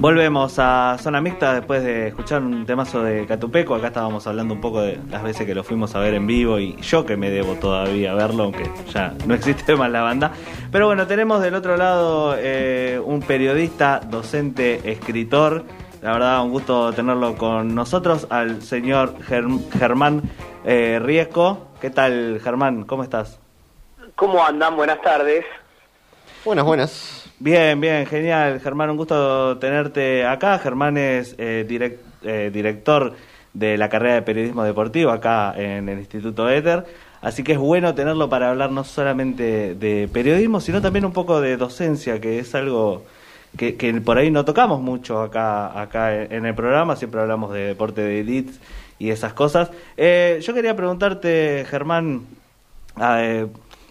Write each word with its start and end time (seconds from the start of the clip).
Volvemos 0.00 0.58
a 0.58 0.96
Zona 1.00 1.20
Mixta 1.20 1.52
después 1.54 1.82
de 1.82 2.08
escuchar 2.08 2.42
un 2.42 2.64
temazo 2.64 3.02
de 3.02 3.26
Catupeco. 3.26 3.74
Acá 3.74 3.88
estábamos 3.88 4.26
hablando 4.26 4.54
un 4.54 4.60
poco 4.60 4.80
de 4.80 4.98
las 5.10 5.22
veces 5.22 5.44
que 5.44 5.54
lo 5.54 5.64
fuimos 5.64 5.94
a 5.96 5.98
ver 5.98 6.14
en 6.14 6.26
vivo 6.26 6.58
y 6.60 6.76
yo 6.80 7.04
que 7.04 7.16
me 7.16 7.30
debo 7.30 7.56
todavía 7.56 8.14
verlo, 8.14 8.44
aunque 8.44 8.70
ya 8.92 9.14
no 9.26 9.34
existe 9.34 9.76
más 9.76 9.90
la 9.90 10.02
banda. 10.02 10.32
Pero 10.70 10.86
bueno, 10.86 11.06
tenemos 11.06 11.42
del 11.42 11.54
otro 11.54 11.76
lado 11.76 12.36
eh, 12.38 12.98
un 13.04 13.20
periodista, 13.20 14.00
docente, 14.08 14.90
escritor. 14.90 15.64
La 16.00 16.12
verdad, 16.12 16.44
un 16.44 16.52
gusto 16.52 16.92
tenerlo 16.92 17.34
con 17.34 17.74
nosotros, 17.74 18.28
al 18.30 18.62
señor 18.62 19.16
Germán 19.24 20.22
eh, 20.68 20.98
Riesco. 20.98 21.68
¿Qué 21.80 21.88
tal, 21.88 22.40
Germán? 22.44 22.84
¿Cómo 22.84 23.02
estás? 23.02 23.40
¿Cómo 24.14 24.44
andan? 24.44 24.76
Buenas 24.76 25.00
tardes. 25.00 25.46
Buenas, 26.44 26.64
buenas. 26.66 27.30
Bien, 27.38 27.80
bien, 27.80 28.04
genial. 28.04 28.60
Germán, 28.60 28.90
un 28.90 28.98
gusto 28.98 29.56
tenerte 29.56 30.26
acá. 30.26 30.58
Germán 30.58 30.98
es 30.98 31.34
eh, 31.38 31.66
eh, 32.22 32.50
director 32.52 33.14
de 33.54 33.78
la 33.78 33.88
carrera 33.88 34.16
de 34.16 34.22
periodismo 34.22 34.62
deportivo 34.62 35.10
acá 35.10 35.54
en 35.56 35.88
el 35.88 36.00
Instituto 36.00 36.50
Éter. 36.50 36.84
Así 37.22 37.42
que 37.42 37.52
es 37.52 37.58
bueno 37.58 37.94
tenerlo 37.94 38.28
para 38.28 38.50
hablar 38.50 38.70
no 38.70 38.84
solamente 38.84 39.74
de 39.74 40.06
periodismo, 40.12 40.60
sino 40.60 40.82
también 40.82 41.06
un 41.06 41.12
poco 41.12 41.40
de 41.40 41.56
docencia, 41.56 42.20
que 42.20 42.40
es 42.40 42.54
algo 42.54 43.04
que, 43.56 44.00
por 44.04 44.18
ahí 44.18 44.30
no 44.30 44.44
tocamos 44.44 44.80
mucho 44.80 45.20
acá, 45.20 45.80
acá 45.80 46.14
en 46.14 46.46
el 46.46 46.54
programa. 46.54 46.96
Siempre 46.96 47.20
hablamos 47.20 47.52
de 47.52 47.60
deporte 47.60 48.02
de 48.02 48.20
elite 48.20 48.52
y 48.98 49.10
esas 49.10 49.32
cosas. 49.32 49.70
Eh, 49.96 50.40
yo 50.42 50.54
quería 50.54 50.76
preguntarte, 50.76 51.64
Germán, 51.68 52.26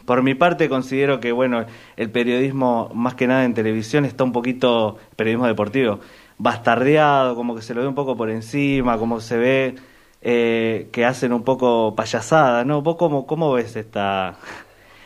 por 0.05 0.23
mi 0.23 0.35
parte 0.35 0.70
considero 0.70 1.20
que 1.20 1.31
bueno 1.31 1.66
el 1.97 2.09
periodismo 2.09 2.89
más 2.93 3.16
que 3.16 3.27
nada 3.27 3.44
en 3.45 3.53
televisión 3.53 4.05
está 4.05 4.23
un 4.23 4.31
poquito 4.31 4.97
periodismo 5.16 5.47
deportivo 5.47 5.99
bastardeado 6.38 7.36
como 7.36 7.55
que 7.55 7.61
se 7.61 7.73
lo 7.73 7.81
ve 7.81 7.88
un 7.88 7.95
poco 7.95 8.16
por 8.16 8.30
encima 8.30 8.97
como 8.97 9.19
se 9.19 9.38
ve 9.38 9.75
eh, 10.21 10.88
que 10.92 11.05
hacen 11.05 11.33
un 11.33 11.44
poco 11.44 11.94
payasada 11.95 12.64
no 12.64 12.81
vos 12.81 12.95
cómo 12.95 13.27
cómo 13.27 13.52
ves 13.52 13.75
esta 13.75 14.36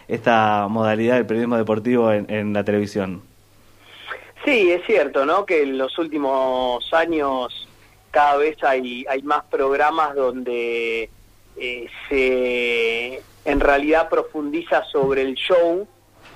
esta 0.07 0.67
modalidad 0.69 1.15
del 1.15 1.25
periodismo 1.25 1.57
deportivo 1.57 2.11
en, 2.11 2.53
la 2.53 2.63
televisión 2.63 3.21
sí 4.45 4.71
es 4.71 4.85
cierto 4.85 5.25
no 5.25 5.45
que 5.45 5.63
en 5.63 5.77
los 5.77 5.97
últimos 5.97 6.93
años 6.93 7.67
cada 8.11 8.37
vez 8.37 8.63
hay 8.63 9.05
hay 9.09 9.21
más 9.23 9.43
programas 9.45 10.15
donde 10.15 11.09
eh, 11.57 11.87
se 12.09 13.21
en 13.45 13.59
realidad 13.59 14.09
profundiza 14.09 14.83
sobre 14.85 15.21
el 15.21 15.35
show 15.35 15.87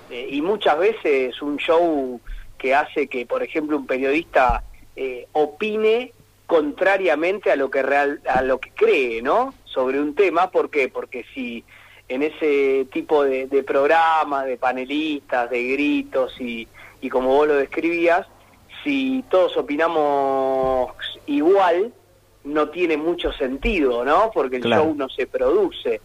eh, 0.09 0.28
y 0.31 0.42
muchas 0.42 0.78
veces 0.78 1.42
un 1.42 1.58
show 1.58 2.20
que 2.58 2.73
hace 2.73 3.08
que, 3.08 3.25
por 3.25 3.44
ejemplo, 3.44 3.78
un 3.78 3.86
periodista 3.86 4.64
eh, 4.95 5.28
opine 5.34 6.14
contrariamente 6.45 7.52
a 7.52 7.56
lo 7.56 7.69
que 7.69 7.81
real, 7.81 8.22
a 8.28 8.42
lo 8.42 8.59
que 8.59 8.72
cree, 8.72 9.22
¿no? 9.22 9.53
Sobre 9.66 10.00
un 10.00 10.16
tema, 10.16 10.52
¿por 10.52 10.69
qué? 10.69 10.90
Porque 10.90 11.25
si 11.34 11.64
en 12.08 12.22
ese 12.22 12.86
tipo 12.92 13.23
de, 13.23 13.47
de 13.47 13.64
programas, 13.64 14.45
de 14.45 14.58
panelistas, 14.58 15.50
de 15.50 15.64
gritos 15.64 16.40
y, 16.40 16.67
y 17.06 17.09
como 17.09 17.30
vos 17.30 17.48
lo 17.48 17.56
describías, 17.56 18.28
si 18.84 19.23
todos 19.30 19.56
opinamos 19.58 20.92
igual, 21.25 21.94
no 22.44 22.70
tiene 22.70 22.97
mucho 22.97 23.31
sentido, 23.34 24.06
¿no? 24.06 24.31
Porque 24.34 24.58
el 24.58 24.64
show 24.64 24.94
no 24.95 25.09
se 25.09 25.28
produce 25.28 26.02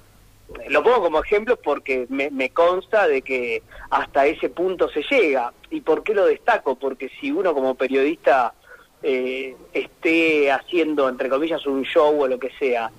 lo 0.68 0.82
pongo 0.82 1.02
como 1.02 1.22
ejemplo 1.22 1.56
porque 1.56 2.06
me, 2.08 2.50
consta 2.50 3.06
de 3.06 3.22
que 3.22 3.62
hasta 3.90 4.26
ese 4.26 4.48
punto 4.48 4.88
se 4.90 5.02
llega. 5.02 5.52
¿Y 5.70 5.80
por 5.80 6.02
qué 6.02 6.14
lo 6.14 6.26
destaco? 6.26 6.76
Porque 6.76 7.10
si 7.20 7.30
uno 7.30 7.54
como 7.54 7.74
periodista 7.74 8.54
eh, 9.02 9.54
esté 9.72 10.50
haciendo, 10.50 11.08
entre 11.08 11.28
comillas, 11.28 11.66
un 11.66 11.82
show 11.84 12.20
o 12.20 12.28
lo 12.28 12.38
que 12.38 12.50
sea, 12.58 12.90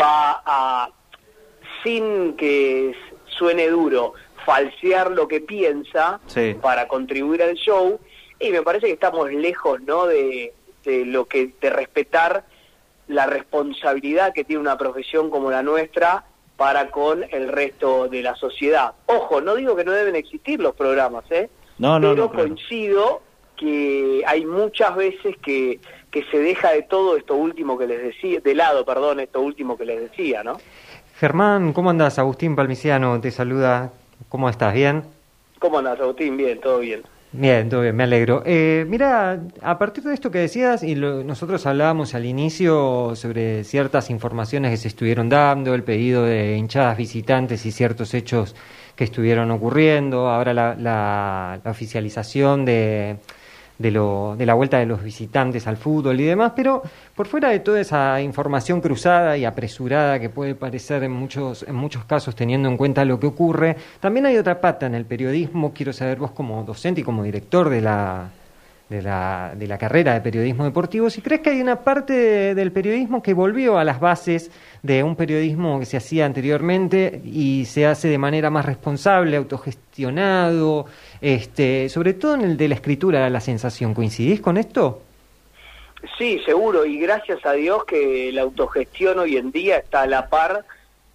va 0.00 0.42
a, 0.44 0.90
sin 1.82 2.34
que 2.36 2.94
suene 3.26 3.68
duro, 3.68 4.14
falsear 4.48 5.10
lo 5.10 5.28
que 5.28 5.42
piensa 5.42 6.20
para 6.62 6.88
contribuir 6.88 7.42
al 7.42 7.54
show, 7.54 8.00
y 8.40 8.48
me 8.48 8.62
parece 8.62 8.86
que 8.86 8.94
estamos 8.94 9.30
lejos, 9.30 9.82
¿no?, 9.82 10.06
de, 10.06 10.54
de 10.86 11.04
lo 11.04 11.26
que, 11.26 11.50
de 11.60 11.68
respetar 11.68 12.44
la 13.08 13.26
responsabilidad 13.26 14.32
que 14.32 14.44
tiene 14.44 14.62
una 14.62 14.78
profesión 14.78 15.28
como 15.28 15.50
la 15.50 15.62
nuestra 15.62 16.24
para 16.56 16.90
con 16.90 17.26
el 17.30 17.48
resto 17.48 18.08
de 18.08 18.22
la 18.22 18.36
sociedad. 18.36 18.92
Ojo, 19.04 19.42
no 19.42 19.54
digo 19.54 19.76
que 19.76 19.84
no 19.84 19.92
deben 19.92 20.16
existir 20.16 20.60
los 20.60 20.74
programas, 20.74 21.24
¿eh? 21.30 21.50
No, 21.76 22.00
no, 22.00 22.12
Pero 22.12 22.32
coincido 22.32 23.20
que 23.54 24.22
hay 24.26 24.46
muchas 24.46 24.96
veces 24.96 25.36
que, 25.42 25.78
que 26.10 26.24
se 26.30 26.38
deja 26.38 26.70
de 26.72 26.84
todo 26.84 27.18
esto 27.18 27.34
último 27.34 27.76
que 27.76 27.86
les 27.86 28.02
decía, 28.02 28.40
de 28.40 28.54
lado, 28.54 28.86
perdón, 28.86 29.20
esto 29.20 29.42
último 29.42 29.76
que 29.76 29.84
les 29.84 30.00
decía, 30.00 30.42
¿no? 30.42 30.58
Germán, 31.20 31.74
¿cómo 31.74 31.90
andas? 31.90 32.18
Agustín 32.18 32.56
Palmiciano 32.56 33.20
te 33.20 33.30
saluda. 33.30 33.92
¿Cómo 34.28 34.48
estás? 34.48 34.74
¿Bien? 34.74 35.02
¿Cómo 35.58 35.78
andas, 35.78 36.00
Agustín? 36.00 36.36
Bien, 36.36 36.60
todo 36.60 36.78
bien. 36.78 37.02
Bien, 37.32 37.68
todo 37.68 37.82
bien, 37.82 37.94
me 37.94 38.04
alegro. 38.04 38.42
Eh, 38.46 38.86
mira, 38.88 39.42
a 39.60 39.78
partir 39.78 40.02
de 40.04 40.14
esto 40.14 40.30
que 40.30 40.38
decías, 40.38 40.82
y 40.82 40.94
nosotros 40.94 41.66
hablábamos 41.66 42.14
al 42.14 42.24
inicio 42.24 43.14
sobre 43.16 43.64
ciertas 43.64 44.08
informaciones 44.08 44.70
que 44.70 44.76
se 44.78 44.88
estuvieron 44.88 45.28
dando, 45.28 45.74
el 45.74 45.82
pedido 45.82 46.24
de 46.24 46.56
hinchadas 46.56 46.96
visitantes 46.96 47.66
y 47.66 47.72
ciertos 47.72 48.14
hechos 48.14 48.56
que 48.96 49.04
estuvieron 49.04 49.50
ocurriendo, 49.50 50.28
ahora 50.28 50.54
la 50.54 51.60
oficialización 51.66 52.64
de, 52.64 53.18
de, 53.78 53.90
lo, 53.90 54.34
de 54.36 54.44
la 54.46 54.54
vuelta 54.54 54.78
de 54.78 54.86
los 54.86 55.02
visitantes 55.02 55.66
al 55.66 55.76
fútbol 55.76 56.20
y 56.20 56.24
demás, 56.24 56.52
pero 56.54 56.82
por 57.14 57.26
fuera 57.26 57.50
de 57.50 57.60
toda 57.60 57.80
esa 57.80 58.20
información 58.20 58.80
cruzada 58.80 59.36
y 59.36 59.44
apresurada 59.44 60.18
que 60.18 60.28
puede 60.28 60.54
parecer 60.54 61.04
en 61.04 61.12
muchos, 61.12 61.62
en 61.62 61.74
muchos 61.74 62.04
casos 62.04 62.34
teniendo 62.34 62.68
en 62.68 62.76
cuenta 62.76 63.04
lo 63.04 63.20
que 63.20 63.26
ocurre, 63.26 63.76
también 64.00 64.26
hay 64.26 64.36
otra 64.36 64.60
pata 64.60 64.86
en 64.86 64.94
el 64.94 65.04
periodismo, 65.04 65.72
quiero 65.72 65.92
saber 65.92 66.18
vos 66.18 66.32
como 66.32 66.62
docente 66.64 67.00
y 67.00 67.04
como 67.04 67.22
director 67.22 67.68
de 67.68 67.80
la, 67.80 68.30
de 68.88 69.02
la, 69.02 69.52
de 69.54 69.66
la 69.66 69.76
carrera 69.76 70.14
de 70.14 70.20
periodismo 70.20 70.64
deportivo, 70.64 71.10
si 71.10 71.20
crees 71.20 71.42
que 71.42 71.50
hay 71.50 71.60
una 71.60 71.84
parte 71.84 72.54
del 72.54 72.72
periodismo 72.72 73.22
que 73.22 73.34
volvió 73.34 73.78
a 73.78 73.84
las 73.84 74.00
bases 74.00 74.50
de 74.82 75.02
un 75.02 75.14
periodismo 75.14 75.78
que 75.78 75.86
se 75.86 75.98
hacía 75.98 76.24
anteriormente 76.24 77.20
y 77.24 77.66
se 77.66 77.86
hace 77.86 78.08
de 78.08 78.18
manera 78.18 78.48
más 78.48 78.64
responsable, 78.64 79.36
autogestionado, 79.36 80.86
este, 81.20 81.88
sobre 81.88 82.14
todo 82.14 82.34
en 82.34 82.42
el 82.42 82.56
de 82.56 82.68
la 82.68 82.74
escritura 82.76 83.28
la 83.28 83.40
sensación. 83.40 83.92
¿Coincidís 83.92 84.40
con 84.40 84.56
esto? 84.56 85.02
Sí, 86.16 86.40
seguro, 86.46 86.86
y 86.86 86.98
gracias 86.98 87.44
a 87.44 87.52
Dios 87.52 87.84
que 87.84 88.30
la 88.32 88.42
autogestión 88.42 89.18
hoy 89.18 89.36
en 89.36 89.50
día 89.50 89.78
está 89.78 90.02
a 90.02 90.06
la 90.06 90.28
par 90.28 90.64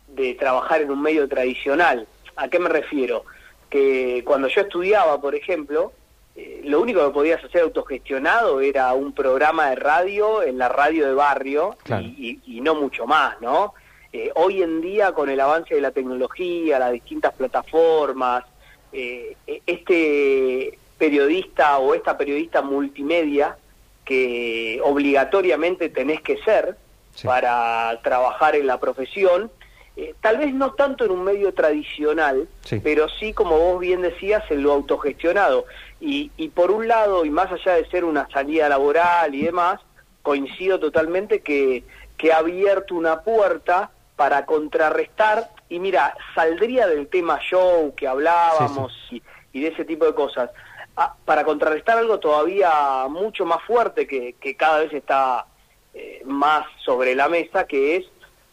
de 0.09 0.35
trabajar 0.35 0.81
en 0.81 0.91
un 0.91 1.01
medio 1.01 1.27
tradicional. 1.27 2.05
¿A 2.35 2.49
qué 2.49 2.59
me 2.59 2.69
refiero? 2.69 3.23
Que 3.69 4.23
cuando 4.25 4.47
yo 4.47 4.61
estudiaba, 4.61 5.19
por 5.19 5.35
ejemplo, 5.35 5.93
eh, 6.35 6.61
lo 6.63 6.81
único 6.81 7.05
que 7.05 7.13
podías 7.13 7.43
hacer 7.43 7.61
autogestionado 7.61 8.59
era 8.59 8.93
un 8.93 9.13
programa 9.13 9.69
de 9.69 9.75
radio 9.75 10.41
en 10.41 10.57
la 10.57 10.67
radio 10.67 11.05
de 11.05 11.13
barrio 11.13 11.77
y, 12.01 12.59
no 12.61 12.73
mucho 12.73 13.05
más, 13.05 13.39
¿no? 13.39 13.73
Eh, 14.11 14.31
hoy 14.35 14.63
en 14.63 14.81
día, 14.81 15.11
con 15.11 15.29
el 15.29 15.39
avance 15.39 15.75
de 15.75 15.81
la 15.81 15.91
tecnología, 15.91 16.79
las 16.79 16.91
distintas 16.91 17.33
plataformas, 17.33 18.45
eh, 18.91 19.35
este 19.65 20.77
periodista 20.97 21.77
o 21.79 21.93
esta 21.93 22.17
periodista 22.17 22.61
multimedia 22.61 23.57
que 24.05 24.79
obligatoriamente 24.83 25.89
tenés 25.89 26.21
que 26.21 26.37
ser 26.37 26.77
para 27.23 27.99
trabajar 28.03 28.55
en 28.55 28.67
la 28.67 28.79
profesión, 28.79 29.51
eh, 29.95 30.15
tal 30.21 30.37
vez 30.37 30.53
no 30.53 30.73
tanto 30.73 31.05
en 31.05 31.11
un 31.11 31.23
medio 31.23 31.53
tradicional, 31.53 32.47
pero 32.83 33.07
sí, 33.09 33.33
como 33.33 33.59
vos 33.59 33.79
bien 33.79 34.01
decías, 34.01 34.43
en 34.49 34.63
lo 34.63 34.73
autogestionado. 34.73 35.65
Y, 36.01 36.31
y 36.35 36.49
por 36.49 36.71
un 36.71 36.87
lado, 36.87 37.25
y 37.25 37.29
más 37.29 37.51
allá 37.51 37.75
de 37.75 37.87
ser 37.89 38.03
una 38.03 38.27
salida 38.31 38.67
laboral 38.69 39.35
y 39.35 39.43
demás, 39.43 39.79
coincido 40.23 40.79
totalmente 40.79 41.41
que, 41.41 41.83
que 42.17 42.33
ha 42.33 42.37
abierto 42.37 42.95
una 42.95 43.21
puerta 43.21 43.91
para 44.15 44.45
contrarrestar, 44.45 45.49
y 45.69 45.79
mira, 45.79 46.15
saldría 46.33 46.87
del 46.87 47.07
tema 47.07 47.39
show 47.39 47.93
que 47.95 48.07
hablábamos 48.07 48.93
Y, 49.11 49.21
de 49.61 49.67
ese 49.67 49.85
tipo 49.85 50.05
de 50.05 50.15
cosas, 50.15 50.49
ah, 50.97 51.13
para 51.25 51.43
contrarrestar 51.43 51.99
algo 51.99 52.19
todavía 52.19 53.05
mucho 53.07 53.45
más 53.45 53.61
fuerte 53.63 54.07
que, 54.07 54.33
que 54.39 54.55
cada 54.55 54.79
vez 54.79 54.93
está 54.93 55.45
eh, 55.93 56.23
más 56.25 56.65
sobre 56.83 57.13
la 57.13 57.29
mesa, 57.29 57.67
que 57.67 57.97
es 57.97 58.05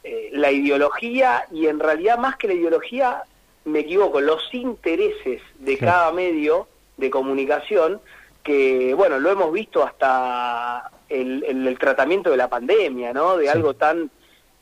eh, 0.05 0.31
la 0.33 0.51
ideología 0.51 1.47
y 1.51 1.67
en 1.67 1.79
realidad 1.79 2.19
más 2.19 2.37
que 2.37 2.49
la 2.49 2.55
ideología, 2.55 3.23
me 3.65 3.81
equivoco, 3.81 4.21
los 4.21 4.53
intereses 4.55 5.43
de 5.59 5.79
cada 5.79 6.13
medio 6.13 6.67
de 6.97 7.11
comunicación, 7.11 8.01
que 8.43 8.95
bueno, 8.95 9.19
lo 9.19 9.31
hemos 9.31 9.53
visto 9.53 9.85
hasta 9.85 10.91
el, 11.09 11.45
el, 11.45 11.79
tratamiento 11.79 12.31
de 12.31 12.37
la 12.37 12.49
pandemia, 12.49 13.13
¿no? 13.13 13.37
De 13.37 13.51
algo 13.51 13.75
tan, 13.75 14.11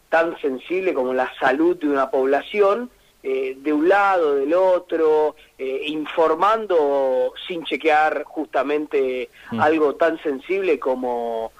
tan 0.08 0.38
sensible 0.40 0.94
como 0.94 1.14
la 1.14 1.32
salud 1.38 1.76
de 1.76 1.88
una 1.88 2.11
población, 2.11 2.90
eh, 3.23 3.56
de 3.61 3.73
un 3.73 3.88
lado, 3.88 4.37
del 4.37 4.55
otro, 4.55 5.35
eh, 5.58 5.82
informando 5.87 7.32
sin 7.46 7.64
chequear 7.64 8.23
justamente 8.25 9.29
Mm. 9.50 9.61
algo 9.61 9.94
tan 9.96 10.23
sensible 10.23 10.79
como 10.79 11.52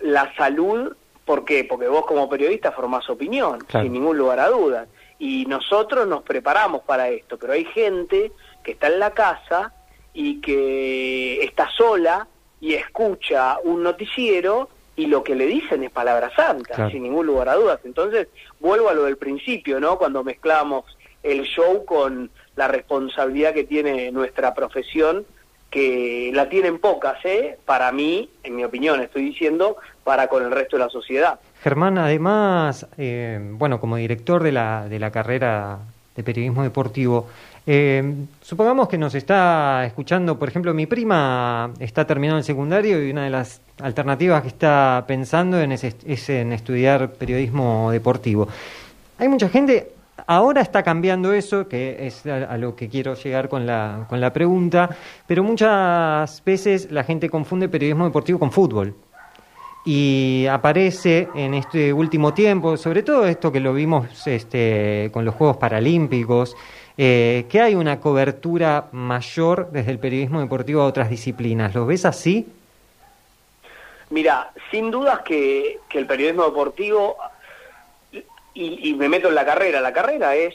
la 0.00 0.34
salud. 0.36 0.96
¿Por 1.24 1.44
qué? 1.44 1.64
Porque 1.64 1.88
vos 1.88 2.04
como 2.06 2.28
periodista 2.28 2.72
formás 2.72 3.08
opinión, 3.08 3.58
Claro. 3.60 3.84
sin 3.84 3.92
ningún 3.92 4.16
lugar 4.18 4.40
a 4.40 4.48
dudas. 4.50 4.88
Y 5.18 5.46
nosotros 5.46 6.06
nos 6.06 6.22
preparamos 6.22 6.82
para 6.82 7.08
esto, 7.08 7.38
pero 7.38 7.52
hay 7.54 7.64
gente 7.64 8.32
que 8.62 8.72
está 8.72 8.88
en 8.88 8.98
la 8.98 9.12
casa 9.12 9.72
y 10.12 10.40
que 10.40 11.42
está 11.42 11.68
sola 11.70 12.26
y 12.60 12.74
escucha 12.74 13.58
un 13.64 13.82
noticiero 13.82 14.68
y 14.96 15.06
lo 15.06 15.24
que 15.24 15.34
le 15.34 15.46
dicen 15.46 15.82
es 15.82 15.90
palabra 15.90 16.30
santa, 16.36 16.74
Claro. 16.74 16.90
sin 16.90 17.02
ningún 17.02 17.26
lugar 17.26 17.48
a 17.48 17.54
dudas. 17.56 17.80
Entonces, 17.84 18.28
vuelvo 18.60 18.88
a 18.88 18.94
lo 18.94 19.04
del 19.04 19.16
principio, 19.16 19.80
¿no? 19.80 19.98
Cuando 19.98 20.22
mezclamos 20.22 20.84
el 21.22 21.42
show 21.44 21.84
con 21.84 22.30
la 22.54 22.68
responsabilidad 22.68 23.54
que 23.54 23.64
tiene 23.64 24.12
nuestra 24.12 24.54
profesión, 24.54 25.26
que 25.74 26.30
la 26.32 26.48
tienen 26.48 26.78
pocas, 26.78 27.16
¿eh? 27.24 27.58
Para 27.66 27.90
mí, 27.90 28.30
en 28.44 28.54
mi 28.54 28.62
opinión, 28.62 29.00
estoy 29.00 29.24
diciendo, 29.24 29.76
para 30.04 30.28
con 30.28 30.44
el 30.44 30.52
resto 30.52 30.76
de 30.76 30.84
la 30.84 30.88
sociedad. 30.88 31.40
Germán, 31.64 31.98
además, 31.98 32.86
eh, 32.96 33.40
bueno, 33.54 33.80
como 33.80 33.96
director 33.96 34.40
de 34.44 34.52
la, 34.52 34.88
de 34.88 35.00
la 35.00 35.10
carrera 35.10 35.80
de 36.14 36.22
periodismo 36.22 36.62
deportivo, 36.62 37.26
eh, 37.66 38.04
supongamos 38.40 38.88
que 38.88 38.98
nos 38.98 39.16
está 39.16 39.84
escuchando, 39.84 40.38
por 40.38 40.48
ejemplo, 40.48 40.72
mi 40.72 40.86
prima 40.86 41.72
está 41.80 42.06
terminando 42.06 42.38
el 42.38 42.44
secundario 42.44 43.04
y 43.04 43.10
una 43.10 43.24
de 43.24 43.30
las 43.30 43.60
alternativas 43.80 44.42
que 44.42 44.48
está 44.48 45.02
pensando 45.08 45.60
en 45.60 45.72
es, 45.72 45.82
es 45.82 46.28
en 46.28 46.52
estudiar 46.52 47.14
periodismo 47.14 47.90
deportivo. 47.90 48.46
Hay 49.18 49.26
mucha 49.26 49.48
gente, 49.48 49.88
ahora 50.26 50.60
está 50.60 50.82
cambiando 50.82 51.32
eso, 51.32 51.68
que 51.68 52.06
es 52.06 52.26
a, 52.26 52.56
lo 52.56 52.76
que 52.76 52.88
quiero 52.88 53.14
llegar 53.14 53.48
con 53.48 53.66
la, 53.66 54.06
con 54.08 54.20
la 54.20 54.32
pregunta, 54.32 54.88
pero 55.26 55.42
muchas 55.42 56.42
veces 56.44 56.90
la 56.90 57.04
gente 57.04 57.28
confunde 57.28 57.68
periodismo 57.68 58.04
deportivo 58.04 58.38
con 58.38 58.52
fútbol 58.52 58.94
y 59.84 60.46
aparece 60.50 61.28
en 61.34 61.54
este 61.54 61.92
último 61.92 62.32
tiempo, 62.32 62.76
sobre 62.76 63.02
todo 63.02 63.26
esto 63.26 63.52
que 63.52 63.60
lo 63.60 63.74
vimos 63.74 64.26
este, 64.26 65.10
con 65.12 65.24
los 65.24 65.34
Juegos 65.34 65.58
Paralímpicos, 65.58 66.56
eh, 66.96 67.44
que 67.50 67.60
hay 67.60 67.74
una 67.74 68.00
cobertura 68.00 68.88
mayor 68.92 69.70
desde 69.70 69.90
el 69.90 69.98
periodismo 69.98 70.40
deportivo 70.40 70.80
a 70.80 70.86
otras 70.86 71.10
disciplinas. 71.10 71.74
¿Lo 71.74 71.84
ves 71.84 72.06
así? 72.06 72.46
Mira, 74.10 74.52
sin 74.70 74.90
dudas 74.90 75.20
que, 75.20 75.80
que 75.88 75.98
el 75.98 76.06
periodismo 76.06 76.44
deportivo, 76.44 77.16
y, 78.54 78.88
y 78.90 78.94
me 78.94 79.08
meto 79.08 79.28
en 79.28 79.34
la 79.34 79.44
carrera, 79.44 79.80
la 79.80 79.92
carrera 79.92 80.34
es, 80.36 80.54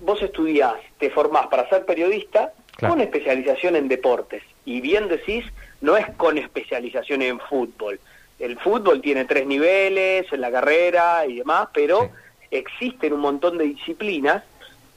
vos 0.00 0.20
estudiás, 0.22 0.74
te 0.98 1.10
formás 1.10 1.46
para 1.48 1.68
ser 1.68 1.84
periodista 1.84 2.52
Claro. 2.76 2.92
con 2.92 3.00
especialización 3.00 3.74
en 3.74 3.88
deportes. 3.88 4.42
Y 4.66 4.82
bien 4.82 5.08
decís, 5.08 5.46
no 5.80 5.96
es 5.96 6.06
con 6.18 6.36
especialización 6.36 7.22
en 7.22 7.40
fútbol. 7.40 7.98
El 8.38 8.58
fútbol 8.58 9.00
tiene 9.00 9.24
tres 9.24 9.46
niveles 9.46 10.30
en 10.30 10.42
la 10.42 10.50
carrera 10.52 11.24
y 11.26 11.36
demás, 11.36 11.68
pero 11.72 12.02
Sí. 12.02 12.08
existen 12.50 13.14
un 13.14 13.20
montón 13.20 13.56
de 13.56 13.64
disciplinas 13.64 14.44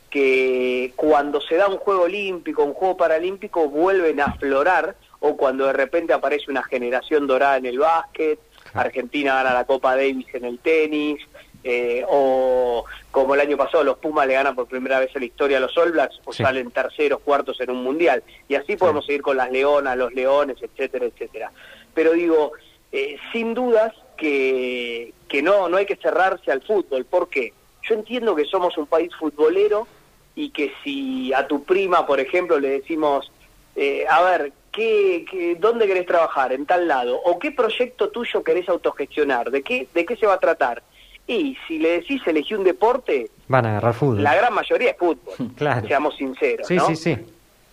que 0.10 0.92
cuando 0.98 1.40
se 1.40 1.56
da 1.56 1.68
un 1.70 1.78
juego 1.78 2.02
olímpico, 2.04 2.64
un 2.66 2.74
juego 2.74 2.98
paralímpico, 2.98 3.70
vuelven 3.70 4.20
a 4.20 4.26
aflorar, 4.26 4.96
o 5.22 5.38
cuando 5.38 5.66
de 5.68 5.74
repente 5.74 6.12
aparece 6.12 6.52
una 6.52 6.64
generación 6.64 7.28
dorada 7.28 7.58
en 7.58 7.66
el 7.66 7.80
básquet. 7.80 8.40
Argentina 8.74 9.36
gana 9.36 9.54
la 9.54 9.64
Copa 9.66 9.96
Davis 9.96 10.28
en 10.34 10.44
el 10.46 10.60
tenis, 10.60 11.20
eh, 11.64 12.04
o 12.08 12.86
como 13.12 13.36
el 13.36 13.42
año 13.42 13.58
pasado 13.58 13.84
los 13.84 13.98
Pumas 13.98 14.28
le 14.28 14.34
ganan 14.34 14.56
por 14.56 14.68
primera 14.68 15.00
vez 15.00 15.10
en 15.16 15.22
la 15.22 15.26
historia 15.26 15.58
a 15.58 15.62
los 15.62 15.78
All 15.78 15.92
Blacks, 15.92 16.20
o 16.26 16.32
Sí. 16.34 16.44
salen 16.44 16.72
terceros, 16.72 17.20
cuartos 17.22 17.60
en 17.62 17.72
un 17.72 17.84
mundial. 17.84 18.24
Y 18.48 18.56
así 18.56 18.76
podemos 18.76 19.06
seguir 19.06 19.22
con 19.22 19.38
las 19.38 19.52
Leonas, 19.52 19.98
los 19.98 20.14
Leones, 20.14 20.58
etcétera, 20.62 21.06
etcétera. 21.06 21.52
Pero 21.94 22.14
digo, 22.14 22.52
eh, 22.92 23.18
sin 23.34 23.54
dudas 23.54 23.94
que, 24.18 25.14
que 25.28 25.42
no, 25.42 25.70
no 25.70 25.78
hay 25.78 25.86
que 25.86 25.96
cerrarse 25.96 26.52
al 26.52 26.62
fútbol. 26.62 27.06
¿Por 27.06 27.30
qué? 27.30 27.54
Yo 27.84 27.96
entiendo 27.96 28.36
que 28.36 28.46
somos 28.46 28.78
un 28.78 28.86
país 28.86 29.12
futbolero 29.16 29.88
y 30.36 30.52
que 30.52 30.72
si 30.84 31.34
a 31.34 31.48
tu 31.48 31.64
prima, 31.64 32.06
por 32.06 32.20
ejemplo, 32.20 32.60
le 32.60 32.70
decimos, 32.70 33.32
eh, 33.76 34.06
a 34.10 34.22
ver, 34.24 34.54
¿qué, 34.72 35.26
qué, 35.30 35.56
dónde 35.60 35.88
querés 35.88 36.06
trabajar? 36.06 36.54
En 36.54 36.66
tal 36.66 36.88
lado. 36.88 37.20
¿O 37.26 37.40
qué 37.40 37.52
proyecto 37.52 38.10
tuyo 38.10 38.44
querés 38.44 38.70
autogestionar? 38.70 39.50
¿De 39.52 39.62
qué, 39.64 39.88
¿De 39.94 40.06
qué 40.06 40.16
se 40.16 40.28
va 40.28 40.36
a 40.36 40.40
tratar? 40.40 40.84
Y 41.32 41.56
si 41.68 41.78
le 41.78 41.92
decís 42.00 42.22
elegí 42.26 42.56
un 42.56 42.64
deporte, 42.64 43.30
Van 43.48 43.66
a 43.66 43.70
agarrar 43.72 43.94
fútbol. 43.94 44.24
la 44.24 44.36
gran 44.36 44.52
mayoría 44.54 44.92
es 44.92 44.98
fútbol, 44.98 45.34
Claro. 45.56 45.88
seamos 45.88 46.16
sinceros. 46.18 46.66
Sí, 46.68 46.76
¿no? 46.76 46.88
sí, 46.88 46.96
sí. 46.96 47.18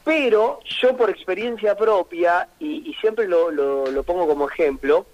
Pero 0.05 0.61
yo 0.81 0.97
por 0.97 1.09
experiencia 1.11 1.75
propia, 1.77 2.49
y, 2.61 2.89
y 2.91 2.95
siempre 3.01 3.27
lo, 3.27 3.51
lo- 3.51 3.87
lo 3.91 4.03
pongo 4.03 4.29
como 4.29 4.49
ejemplo, 4.49 5.07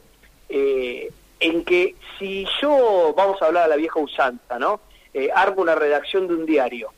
eh, 0.48 1.10
en 1.40 1.64
que 1.64 1.94
si 2.18 2.46
yo, 2.60 3.14
vamos 3.16 3.40
a 3.40 3.46
hablar 3.46 3.64
a 3.64 3.68
la 3.68 3.76
vieja 3.76 4.00
usanza, 4.00 4.58
¿no? 4.58 4.80
Eh, 5.14 5.30
armo 5.34 5.62
una 5.62 5.74
redacción 5.76 6.26
de 6.28 6.34
un 6.34 6.44
diario. 6.46 6.90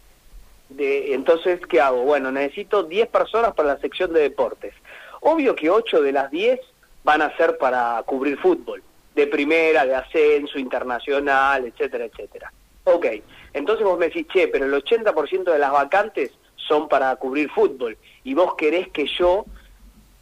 De, 0.70 1.12
entonces, 1.14 1.60
¿qué 1.68 1.80
hago? 1.80 2.02
Bueno, 2.04 2.32
necesito 2.32 2.82
10 2.84 3.08
personas 3.08 3.54
para 3.54 3.74
la 3.74 3.78
sección 3.80 4.12
de 4.14 4.20
deportes. 4.22 4.74
Obvio 5.20 5.54
que 5.54 5.68
8 5.70 6.00
de 6.02 6.12
las 6.12 6.30
10 6.30 6.58
van 7.04 7.20
a 7.22 7.36
ser 7.36 7.58
para 7.58 8.02
cubrir 8.06 8.38
fútbol, 8.38 8.82
de 9.14 9.26
primera, 9.26 9.84
de 9.84 9.94
ascenso, 9.94 10.58
internacional, 10.58 11.66
etcétera, 11.66 12.06
etcétera. 12.06 12.52
Ok, 12.84 13.06
entonces 13.52 13.84
vos 13.84 13.98
me 13.98 14.06
decís, 14.06 14.26
che, 14.28 14.48
pero 14.48 14.66
el 14.66 14.72
80% 14.72 15.44
de 15.44 15.58
las 15.58 15.72
vacantes 15.72 16.30
son 16.56 16.88
para 16.88 17.14
cubrir 17.16 17.50
fútbol 17.50 17.96
y 18.24 18.34
vos 18.34 18.54
querés 18.54 18.88
que 18.88 19.06
yo 19.06 19.46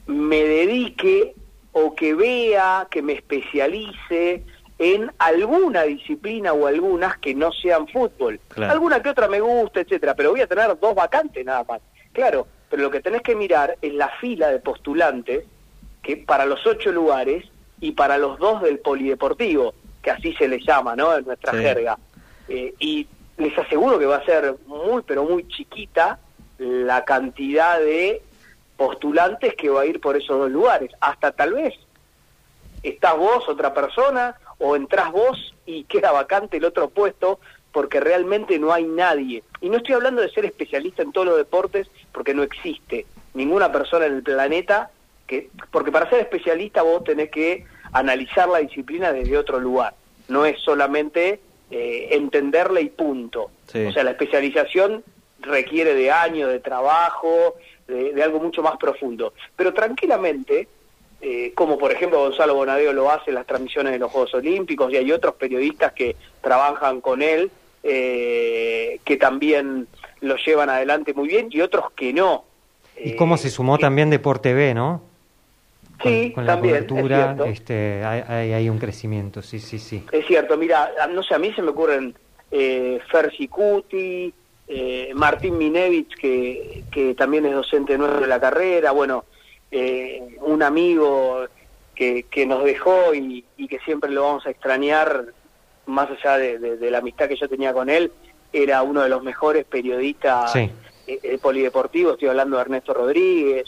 me 0.06 0.42
dedique 0.42 1.34
o 1.72 1.94
que 1.94 2.14
vea, 2.14 2.86
que 2.90 3.02
me 3.02 3.14
especialice 3.14 4.42
en 4.78 5.10
alguna 5.18 5.82
disciplina 5.82 6.52
o 6.52 6.66
algunas 6.66 7.16
que 7.18 7.34
no 7.34 7.52
sean 7.52 7.88
fútbol. 7.88 8.40
Claro. 8.48 8.72
Alguna 8.72 9.02
que 9.02 9.10
otra 9.10 9.28
me 9.28 9.40
gusta, 9.40 9.80
etcétera, 9.80 10.14
pero 10.14 10.30
voy 10.30 10.40
a 10.40 10.46
tener 10.46 10.78
dos 10.78 10.94
vacantes 10.94 11.44
nada 11.44 11.64
más. 11.64 11.80
Claro, 12.12 12.46
pero 12.68 12.82
lo 12.82 12.90
que 12.90 13.00
tenés 13.00 13.22
que 13.22 13.34
mirar 13.34 13.76
es 13.80 13.94
la 13.94 14.08
fila 14.20 14.48
de 14.48 14.58
postulantes 14.58 15.44
que 16.02 16.16
para 16.16 16.46
los 16.46 16.66
ocho 16.66 16.90
lugares 16.90 17.44
y 17.82 17.92
para 17.92 18.16
los 18.16 18.38
dos 18.38 18.62
del 18.62 18.78
polideportivo, 18.78 19.74
que 20.00 20.10
así 20.12 20.32
se 20.34 20.48
les 20.48 20.64
llama, 20.64 20.96
¿no? 20.96 21.14
En 21.16 21.26
nuestra 21.26 21.52
Sí. 21.52 21.58
jerga. 21.58 21.98
Eh, 22.48 22.72
y 22.78 23.06
les 23.36 23.58
aseguro 23.58 23.98
que 23.98 24.06
va 24.06 24.16
a 24.16 24.24
ser 24.24 24.54
muy, 24.66 25.02
pero 25.02 25.24
muy 25.24 25.46
chiquita 25.48 26.18
la 26.58 27.04
cantidad 27.04 27.78
de 27.80 28.22
postulantes 28.76 29.54
que 29.54 29.68
va 29.68 29.82
a 29.82 29.86
ir 29.86 30.00
por 30.00 30.16
esos 30.16 30.38
dos 30.38 30.50
lugares. 30.50 30.90
Hasta 31.00 31.32
tal 31.32 31.54
vez 31.54 31.74
estás 32.84 33.16
vos, 33.16 33.48
otra 33.48 33.74
persona, 33.74 34.36
o 34.58 34.76
entrás 34.76 35.10
vos 35.10 35.54
y 35.66 35.84
queda 35.84 36.12
vacante 36.12 36.58
el 36.58 36.64
otro 36.64 36.88
puesto 36.88 37.40
porque 37.72 37.98
realmente 38.00 38.58
no 38.60 38.72
hay 38.72 38.84
nadie. 38.84 39.42
Y 39.60 39.70
no 39.70 39.78
estoy 39.78 39.94
hablando 39.94 40.22
de 40.22 40.30
ser 40.30 40.44
especialista 40.44 41.02
en 41.02 41.10
todos 41.10 41.26
los 41.26 41.36
deportes 41.36 41.88
porque 42.12 42.32
no 42.34 42.42
existe 42.44 43.06
ninguna 43.34 43.72
persona 43.72 44.06
en 44.06 44.14
el 44.16 44.22
planeta 44.22 44.90
que... 45.26 45.48
Porque 45.70 45.90
para 45.90 46.08
ser 46.10 46.20
especialista 46.20 46.82
vos 46.82 47.02
tenés 47.02 47.30
que 47.30 47.64
analizar 47.92 48.48
la 48.48 48.58
disciplina 48.58 49.12
desde 49.12 49.36
otro 49.36 49.60
lugar. 49.60 49.94
No 50.28 50.44
es 50.46 50.58
solamente 50.60 51.40
eh, 51.70 52.08
entenderla 52.12 52.80
y 52.80 52.88
punto. 52.88 53.50
Sí. 53.66 53.84
O 53.86 53.92
sea, 53.92 54.04
la 54.04 54.12
especialización 54.12 55.04
requiere 55.40 55.94
de 55.94 56.10
años 56.10 56.50
de 56.50 56.60
trabajo, 56.60 57.56
de, 57.88 58.12
de 58.12 58.22
algo 58.22 58.40
mucho 58.40 58.62
más 58.62 58.76
profundo. 58.76 59.34
Pero 59.56 59.72
tranquilamente, 59.74 60.68
eh, 61.20 61.52
como 61.54 61.78
por 61.78 61.92
ejemplo 61.92 62.18
Gonzalo 62.20 62.54
Bonadeo 62.54 62.92
lo 62.92 63.10
hace 63.10 63.30
en 63.30 63.36
las 63.36 63.46
transmisiones 63.46 63.92
de 63.92 63.98
los 63.98 64.10
Juegos 64.10 64.34
Olímpicos 64.34 64.92
y 64.92 64.96
hay 64.96 65.12
otros 65.12 65.34
periodistas 65.34 65.92
que 65.92 66.16
trabajan 66.40 67.00
con 67.00 67.22
él, 67.22 67.50
eh, 67.82 69.00
que 69.04 69.16
también 69.16 69.88
lo 70.20 70.36
llevan 70.36 70.70
adelante 70.70 71.14
muy 71.14 71.28
bien 71.28 71.48
y 71.50 71.60
otros 71.60 71.90
que 71.92 72.12
no. 72.12 72.44
Y 72.96 73.16
cómo 73.16 73.36
se 73.36 73.50
sumó 73.50 73.76
Eh, 73.76 73.80
también 73.80 74.10
Deporte 74.10 74.54
B, 74.54 74.74
¿no? 74.74 75.02
Sí, 76.02 76.32
con 76.32 76.46
también, 76.46 76.76
es 76.76 76.84
cobertura 76.86 77.36
este, 77.46 78.04
hay, 78.04 78.68
un 78.68 78.78
crecimiento, 78.78 79.42
sí, 79.42 79.58
sí, 79.58 79.78
sí. 79.78 80.04
Es 80.12 80.26
cierto, 80.26 80.56
mira, 80.56 80.92
no 81.10 81.22
sé, 81.22 81.34
a 81.34 81.38
mí 81.38 81.52
se 81.54 81.62
me 81.62 81.70
ocurren 81.70 82.14
eh, 82.50 83.00
Fer 83.10 83.30
Cicuti, 83.36 84.32
eh, 84.66 85.12
Martín 85.14 85.58
Minevich, 85.58 86.14
que, 86.20 86.84
que 86.90 87.14
también 87.14 87.46
es 87.46 87.52
docente 87.54 87.96
nuestro 87.96 88.20
de 88.20 88.26
la 88.26 88.40
carrera, 88.40 88.90
bueno, 88.92 89.26
eh, 89.70 90.20
un 90.40 90.62
amigo 90.62 91.46
que, 91.94 92.24
que 92.30 92.46
nos 92.46 92.64
dejó 92.64 93.14
y, 93.14 93.44
y 93.56 93.68
que 93.68 93.78
siempre 93.80 94.10
lo 94.10 94.22
vamos 94.24 94.46
a 94.46 94.50
extrañar, 94.50 95.26
más 95.86 96.08
allá 96.10 96.38
de, 96.38 96.58
de- 96.58 96.76
de 96.76 96.90
la 96.90 96.98
amistad 96.98 97.28
que 97.28 97.36
yo 97.36 97.48
tenía 97.48 97.72
con 97.72 97.88
él, 97.90 98.12
era 98.52 98.82
uno 98.82 99.02
de 99.02 99.08
los 99.08 99.22
mejores 99.22 99.64
periodistas 99.64 100.52
Sí. 100.52 100.70
eh, 101.06 101.18
eh, 101.22 101.38
polideportivos, 101.38 102.12
estoy 102.14 102.28
hablando 102.28 102.56
de 102.56 102.62
Ernesto 102.62 102.92
Rodríguez. 102.94 103.64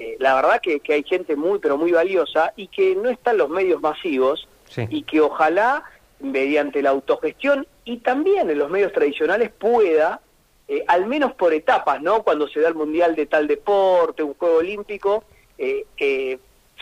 Eh, 0.00 0.16
la 0.18 0.34
verdad 0.34 0.60
que, 0.62 0.80
que 0.80 0.94
hay 0.94 1.02
gente 1.04 1.36
muy, 1.36 1.58
pero 1.58 1.76
muy 1.76 1.92
valiosa 1.92 2.54
y 2.56 2.68
que 2.68 2.96
no 2.96 3.10
está 3.10 3.32
en 3.32 3.38
los 3.38 3.50
medios 3.50 3.80
masivos 3.82 4.48
Sí. 4.64 4.86
y 4.88 5.02
que 5.02 5.20
ojalá, 5.20 5.82
mediante 6.20 6.80
la 6.80 6.90
autogestión 6.90 7.66
y 7.84 7.98
también 7.98 8.48
en 8.48 8.56
los 8.58 8.70
medios 8.70 8.92
tradicionales 8.92 9.50
pueda, 9.50 10.20
eh, 10.68 10.84
al 10.86 11.06
menos 11.06 11.34
por 11.34 11.52
etapas, 11.52 12.00
¿no? 12.00 12.22
Cuando 12.22 12.46
se 12.48 12.60
da 12.60 12.68
el 12.68 12.76
mundial 12.76 13.16
de 13.16 13.26
tal 13.26 13.46
deporte, 13.48 14.22
un 14.22 14.34
juego 14.34 14.58
olímpico, 14.58 15.24
eh, 15.58 15.84
eh, 15.98 16.38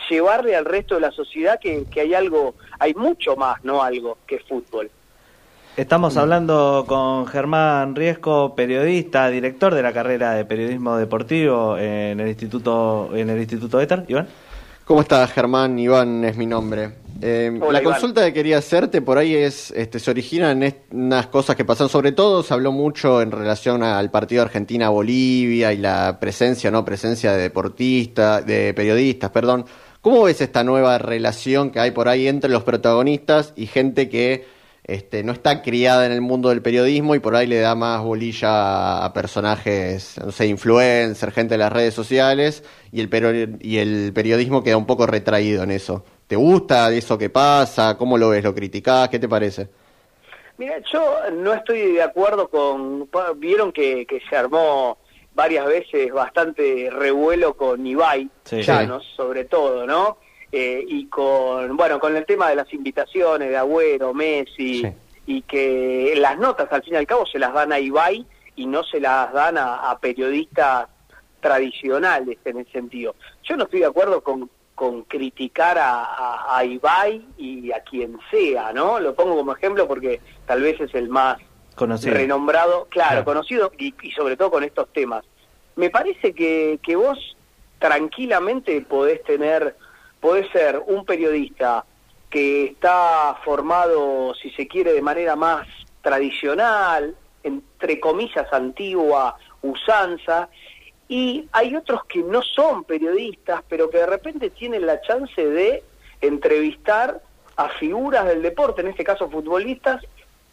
llevarle 0.09 0.55
al 0.55 0.65
resto 0.65 0.95
de 0.95 1.01
la 1.01 1.11
sociedad 1.11 1.59
que, 1.59 1.85
que 1.91 2.01
hay 2.01 2.13
algo, 2.13 2.53
hay 2.77 2.93
mucho 2.93 3.35
más, 3.35 3.57
no 3.63 3.81
algo, 3.81 4.19
que 4.27 4.39
fútbol. 4.39 4.89
Estamos 5.77 6.17
hablando 6.17 6.83
con 6.87 7.25
Germán 7.27 7.95
Riesco, 7.95 8.53
periodista, 8.53 9.29
director 9.29 9.73
de 9.73 9.81
la 9.81 9.93
carrera 9.93 10.33
de 10.33 10.43
periodismo 10.43 10.97
deportivo 10.97 11.77
en 11.77 12.19
el 12.19 12.27
Instituto 12.27 13.09
en 13.15 13.29
el 13.29 13.39
Instituto 13.39 13.79
ETER. 13.79 14.03
Iván. 14.09 14.27
¿Cómo 14.83 15.01
estás, 15.01 15.31
Germán? 15.31 15.79
Iván 15.79 16.25
es 16.25 16.35
mi 16.35 16.47
nombre. 16.47 16.95
Eh, 17.21 17.57
Hola, 17.61 17.73
la 17.73 17.81
Iván. 17.81 17.93
consulta 17.93 18.25
que 18.25 18.33
quería 18.33 18.57
hacerte 18.57 19.01
por 19.01 19.17
ahí 19.17 19.35
es, 19.35 19.71
este, 19.71 19.99
se 19.99 20.11
originan 20.11 20.61
unas 20.91 21.27
cosas 21.27 21.55
que 21.55 21.63
pasan, 21.63 21.87
sobre 21.87 22.11
todo 22.11 22.43
se 22.43 22.53
habló 22.53 22.71
mucho 22.73 23.21
en 23.21 23.31
relación 23.31 23.81
al 23.83 24.11
partido 24.11 24.41
Argentina-Bolivia 24.41 25.71
y 25.71 25.77
la 25.77 26.17
presencia, 26.19 26.71
no 26.71 26.83
presencia 26.83 27.31
de 27.31 27.43
deportistas, 27.43 28.45
de 28.45 28.73
periodistas, 28.73 29.29
perdón. 29.29 29.65
¿Cómo 30.01 30.23
ves 30.23 30.41
esta 30.41 30.63
nueva 30.63 30.97
relación 30.97 31.71
que 31.71 31.79
hay 31.79 31.91
por 31.91 32.09
ahí 32.09 32.27
entre 32.27 32.49
los 32.49 32.63
protagonistas 32.63 33.53
y 33.55 33.67
gente 33.67 34.09
que 34.09 34.58
este, 34.89 35.23
no 35.23 35.31
está 35.31 35.61
criada 35.61 36.05
en 36.05 36.11
el 36.11 36.21
mundo 36.21 36.49
del 36.49 36.61
periodismo 36.61 37.15
y 37.15 37.19
por 37.19 37.35
ahí 37.35 37.47
le 37.47 37.59
da 37.59 37.75
más 37.75 38.01
bolilla 38.03 39.03
a 39.05 39.13
personajes, 39.13 40.19
no 40.23 40.31
sé, 40.31 40.47
influencer, 40.47 41.31
gente 41.31 41.53
de 41.53 41.59
las 41.59 41.71
redes 41.71 41.93
sociales 41.93 42.63
y 42.91 43.01
el, 43.01 43.09
peri- 43.09 43.57
y 43.61 43.77
el 43.77 44.11
periodismo 44.13 44.63
queda 44.63 44.77
un 44.77 44.85
poco 44.85 45.05
retraído 45.07 45.63
en 45.63 45.71
eso. 45.71 46.03
¿Te 46.27 46.35
gusta 46.35 46.91
eso 46.93 47.17
que 47.17 47.29
pasa? 47.29 47.97
¿Cómo 47.97 48.17
lo 48.17 48.29
ves? 48.29 48.43
¿Lo 48.43 48.53
criticás? 48.53 49.09
¿Qué 49.09 49.19
te 49.19 49.27
parece? 49.29 49.67
Mira, 50.57 50.75
yo 50.91 51.15
no 51.33 51.53
estoy 51.53 51.93
de 51.93 52.03
acuerdo 52.03 52.49
con... 52.49 53.09
Vieron 53.37 53.71
que, 53.71 54.05
que 54.05 54.19
se 54.29 54.35
armó 54.35 54.97
varias 55.33 55.65
veces 55.65 56.11
bastante 56.11 56.89
revuelo 56.91 57.55
con 57.55 57.85
Ibai, 57.87 58.29
Sí. 58.43 58.61
Llanos, 58.61 59.05
sobre 59.15 59.45
todo, 59.45 59.87
¿no? 59.87 60.17
Eh, 60.51 60.83
y 60.87 61.05
con, 61.07 61.77
bueno, 61.77 61.99
con 61.99 62.15
el 62.15 62.25
tema 62.25 62.49
de 62.49 62.55
las 62.55 62.73
invitaciones 62.73 63.49
de 63.49 63.57
Agüero, 63.57 64.13
Messi, 64.13 64.81
Sí. 64.81 64.87
y 65.27 65.41
que 65.43 66.13
las 66.17 66.37
notas 66.39 66.67
al 66.71 66.81
fin 66.83 66.93
y 66.95 66.97
al 66.97 67.05
cabo 67.07 67.25
se 67.27 67.37
las 67.37 67.53
dan 67.53 67.71
a 67.71 67.79
Ibai 67.79 68.25
y 68.55 68.65
no 68.65 68.83
se 68.83 68.99
las 68.99 69.31
dan 69.31 69.57
a, 69.59 69.89
a 69.91 69.99
periodistas 69.99 70.87
tradicionales 71.39 72.37
en 72.45 72.59
ese 72.59 72.71
sentido. 72.71 73.15
Yo 73.43 73.55
no 73.57 73.63
estoy 73.65 73.79
de 73.81 73.85
acuerdo 73.85 74.21
con, 74.21 74.49
con 74.75 75.03
criticar 75.03 75.77
a, 75.77 76.03
a, 76.03 76.57
a 76.57 76.65
Ibai 76.65 77.25
y 77.37 77.71
a 77.71 77.81
quien 77.81 78.17
sea, 78.31 78.73
¿no? 78.73 78.99
Lo 78.99 79.13
pongo 79.15 79.35
como 79.35 79.53
ejemplo 79.53 79.87
porque 79.87 80.19
tal 80.45 80.61
vez 80.61 80.79
es 80.81 80.93
el 80.95 81.09
más 81.09 81.37
Conocido. 81.75 82.15
renombrado, 82.15 82.87
claro, 82.89 83.09
Claro. 83.09 83.25
conocido 83.25 83.71
y, 83.77 83.93
y 84.01 84.11
sobre 84.11 84.35
todo 84.35 84.51
con 84.51 84.63
estos 84.63 84.91
temas. 84.91 85.23
Me 85.75 85.89
parece 85.89 86.33
que, 86.33 86.79
que 86.83 86.95
vos 86.95 87.37
tranquilamente 87.77 88.81
podés 88.81 89.23
tener, 89.23 89.75
podés 90.19 90.49
ser 90.51 90.81
un 90.87 91.05
periodista 91.05 91.85
que 92.29 92.65
está 92.65 93.37
formado, 93.43 94.33
si 94.35 94.51
se 94.51 94.67
quiere, 94.67 94.93
de 94.93 95.01
manera 95.01 95.35
más 95.35 95.67
tradicional, 96.01 97.15
entre 97.43 97.99
comillas 97.99 98.51
antigua, 98.53 99.37
usanza, 99.61 100.49
y 101.07 101.47
hay 101.51 101.75
otros 101.75 102.05
que 102.05 102.19
no 102.19 102.41
son 102.43 102.83
periodistas, 102.83 103.63
pero 103.67 103.89
que 103.89 103.97
de 103.97 104.05
repente 104.05 104.51
tienen 104.51 104.85
la 104.85 105.01
chance 105.01 105.43
de 105.43 105.83
entrevistar 106.21 107.21
a 107.55 107.69
figuras 107.69 108.25
del 108.25 108.41
deporte, 108.41 108.81
en 108.81 108.89
este 108.89 109.03
caso 109.03 109.29
futbolistas, 109.29 110.03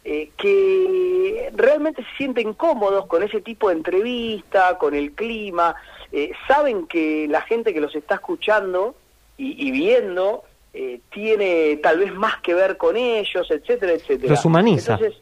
eh, 0.03 0.31
que 0.37 1.51
realmente 1.53 2.01
se 2.01 2.17
sienten 2.17 2.53
cómodos 2.53 3.05
con 3.07 3.23
ese 3.23 3.41
tipo 3.41 3.69
de 3.69 3.75
entrevista, 3.75 4.77
con 4.77 4.95
el 4.95 5.11
clima, 5.11 5.75
eh, 6.11 6.31
saben 6.47 6.87
que 6.87 7.27
la 7.29 7.41
gente 7.41 7.73
que 7.73 7.81
los 7.81 7.93
está 7.93 8.15
escuchando 8.15 8.95
y, 9.37 9.67
y 9.67 9.71
viendo 9.71 10.43
eh, 10.73 10.99
tiene 11.11 11.77
tal 11.77 11.99
vez 11.99 12.13
más 12.13 12.41
que 12.41 12.53
ver 12.53 12.77
con 12.77 12.97
ellos, 12.97 13.49
etcétera, 13.49 13.93
etcétera. 13.93 14.29
Los 14.31 14.45
humaniza. 14.45 14.93
Entonces, 14.93 15.21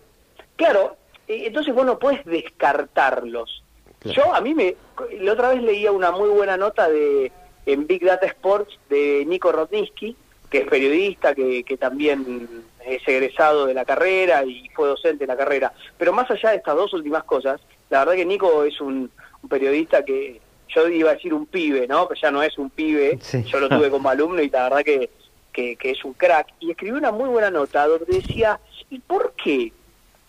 claro, 0.56 0.98
eh, 1.28 1.44
entonces 1.48 1.74
vos 1.74 1.86
no 1.86 2.00
puedes 2.00 2.26
descartarlos. 2.26 3.64
Claro. 4.00 4.16
Yo 4.16 4.36
a 4.36 4.42
mí 4.42 4.54
me, 4.54 4.76
la 5.20 5.34
otra 5.34 5.50
vez 5.50 5.62
leía 5.62 5.92
una 5.92 6.12
muy 6.12 6.30
buena 6.30 6.58
nota 6.58 6.90
de 6.90 7.32
en 7.66 7.88
Big 7.88 8.06
Data 8.06 8.28
Sports 8.28 8.78
de 8.90 9.24
Nico 9.26 9.52
Rodnitsky, 9.52 10.16
que 10.50 10.60
es 10.60 10.68
periodista, 10.68 11.34
que, 11.34 11.64
que 11.64 11.78
también 11.78 12.48
es 12.86 13.02
egresado 13.08 13.66
de 13.66 13.74
la 13.74 13.84
carrera 13.84 14.44
y 14.46 14.70
fue 14.76 14.88
docente 14.88 15.24
de 15.24 15.28
la 15.28 15.38
carrera. 15.38 15.74
Pero 15.98 16.14
más 16.14 16.30
allá 16.30 16.52
de 16.52 16.58
estas 16.58 16.76
dos 16.76 16.94
últimas 16.94 17.24
cosas, 17.24 17.60
la 17.90 18.00
verdad 18.00 18.14
que 18.14 18.26
Nico 18.26 18.64
es 18.64 18.80
un, 18.80 19.10
un 19.42 19.50
periodista 19.50 20.06
que 20.06 20.40
yo 20.76 20.88
iba 20.90 21.12
a 21.12 21.14
decir 21.16 21.34
un 21.34 21.46
pibe, 21.46 21.88
¿no? 21.88 22.08
Pero 22.08 22.20
ya 22.22 22.32
no 22.32 22.44
es 22.44 22.58
un 22.58 22.70
pibe, 22.70 23.18
Sí. 23.22 23.44
yo 23.44 23.60
lo 23.60 23.70
tuve 23.70 23.90
como 23.92 24.10
alumno 24.10 24.42
y 24.42 24.50
la 24.50 24.64
verdad 24.64 24.84
que, 24.84 25.10
que, 25.54 25.76
que 25.78 25.92
es 25.92 26.04
un 26.04 26.14
crack. 26.14 26.48
Y 26.60 26.72
escribió 26.72 26.96
una 26.98 27.12
muy 27.12 27.30
buena 27.30 27.50
nota 27.50 27.88
donde 27.88 28.06
decía, 28.08 28.60
¿y 28.90 29.00
por 29.00 29.34
qué 29.34 29.72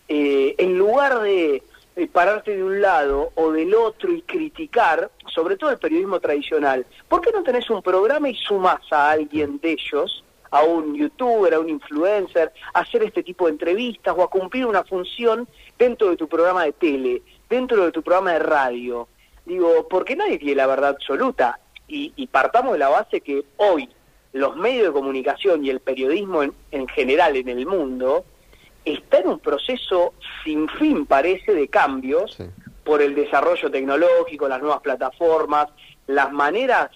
eh, 0.09 0.55
en 0.59 0.79
lugar 0.79 1.21
de, 1.21 1.62
de 1.97 2.07
pararte 2.07 2.57
de 2.57 2.62
un 2.62 2.81
lado 2.81 3.33
o 3.35 3.50
del 3.50 3.75
otro 3.75 4.12
y 4.12 4.23
criticar, 4.23 5.11
sobre 5.35 5.57
todo 5.57 5.71
el 5.71 5.79
periodismo 5.79 6.21
tradicional, 6.21 6.87
¿por 7.09 7.21
qué 7.23 7.31
no 7.33 7.43
tenés 7.43 7.69
un 7.71 7.83
programa 7.83 8.29
y 8.29 8.35
sumás 8.37 8.81
a 8.93 9.11
alguien 9.11 9.59
de 9.61 9.73
ellos, 9.73 10.23
a 10.53 10.62
un 10.62 10.95
youtuber, 10.95 11.55
a 11.55 11.59
un 11.59 11.69
influencer, 11.69 12.53
a 12.73 12.81
hacer 12.81 13.03
este 13.03 13.25
tipo 13.25 13.47
de 13.47 13.53
entrevistas 13.53 14.15
o 14.17 14.23
a 14.23 14.31
cumplir 14.31 14.65
una 14.65 14.85
función 14.85 15.49
dentro 15.76 16.11
de 16.11 16.17
tu 16.17 16.29
programa 16.29 16.65
de 16.65 16.73
tele, 16.73 17.23
dentro 17.50 17.85
de 17.85 17.91
tu 17.91 18.00
programa 18.03 18.33
de 18.35 18.38
radio? 18.38 19.09
Digo, 19.47 19.87
porque 19.88 20.17
nadie 20.17 20.38
tiene 20.38 20.57
la 20.57 20.67
verdad 20.67 20.91
absoluta 20.91 21.59
y, 21.88 22.12
y 22.17 22.26
partamos 22.26 22.73
de 22.73 22.79
la 22.81 22.88
base 22.88 23.21
que 23.21 23.45
hoy 23.57 23.88
los 24.33 24.57
medios 24.57 24.88
de 24.88 24.93
comunicación 24.93 25.65
y 25.65 25.71
el 25.71 25.81
periodismo 25.81 26.43
en, 26.43 26.53
en 26.73 26.87
general 26.88 27.37
en 27.37 27.49
el 27.49 27.65
mundo 27.65 28.25
está 28.85 29.19
en 29.19 29.29
un 29.29 29.38
proceso 29.38 30.12
sin 30.45 30.69
fin, 30.69 31.07
parece, 31.07 31.55
de 31.55 31.69
cambios 31.69 32.35
Sí. 32.35 32.45
por 32.85 33.03
el 33.03 33.15
desarrollo 33.15 33.71
tecnológico, 33.71 34.49
las 34.49 34.61
nuevas 34.61 34.81
plataformas, 34.81 35.69
las 36.07 36.31
maneras 36.33 36.91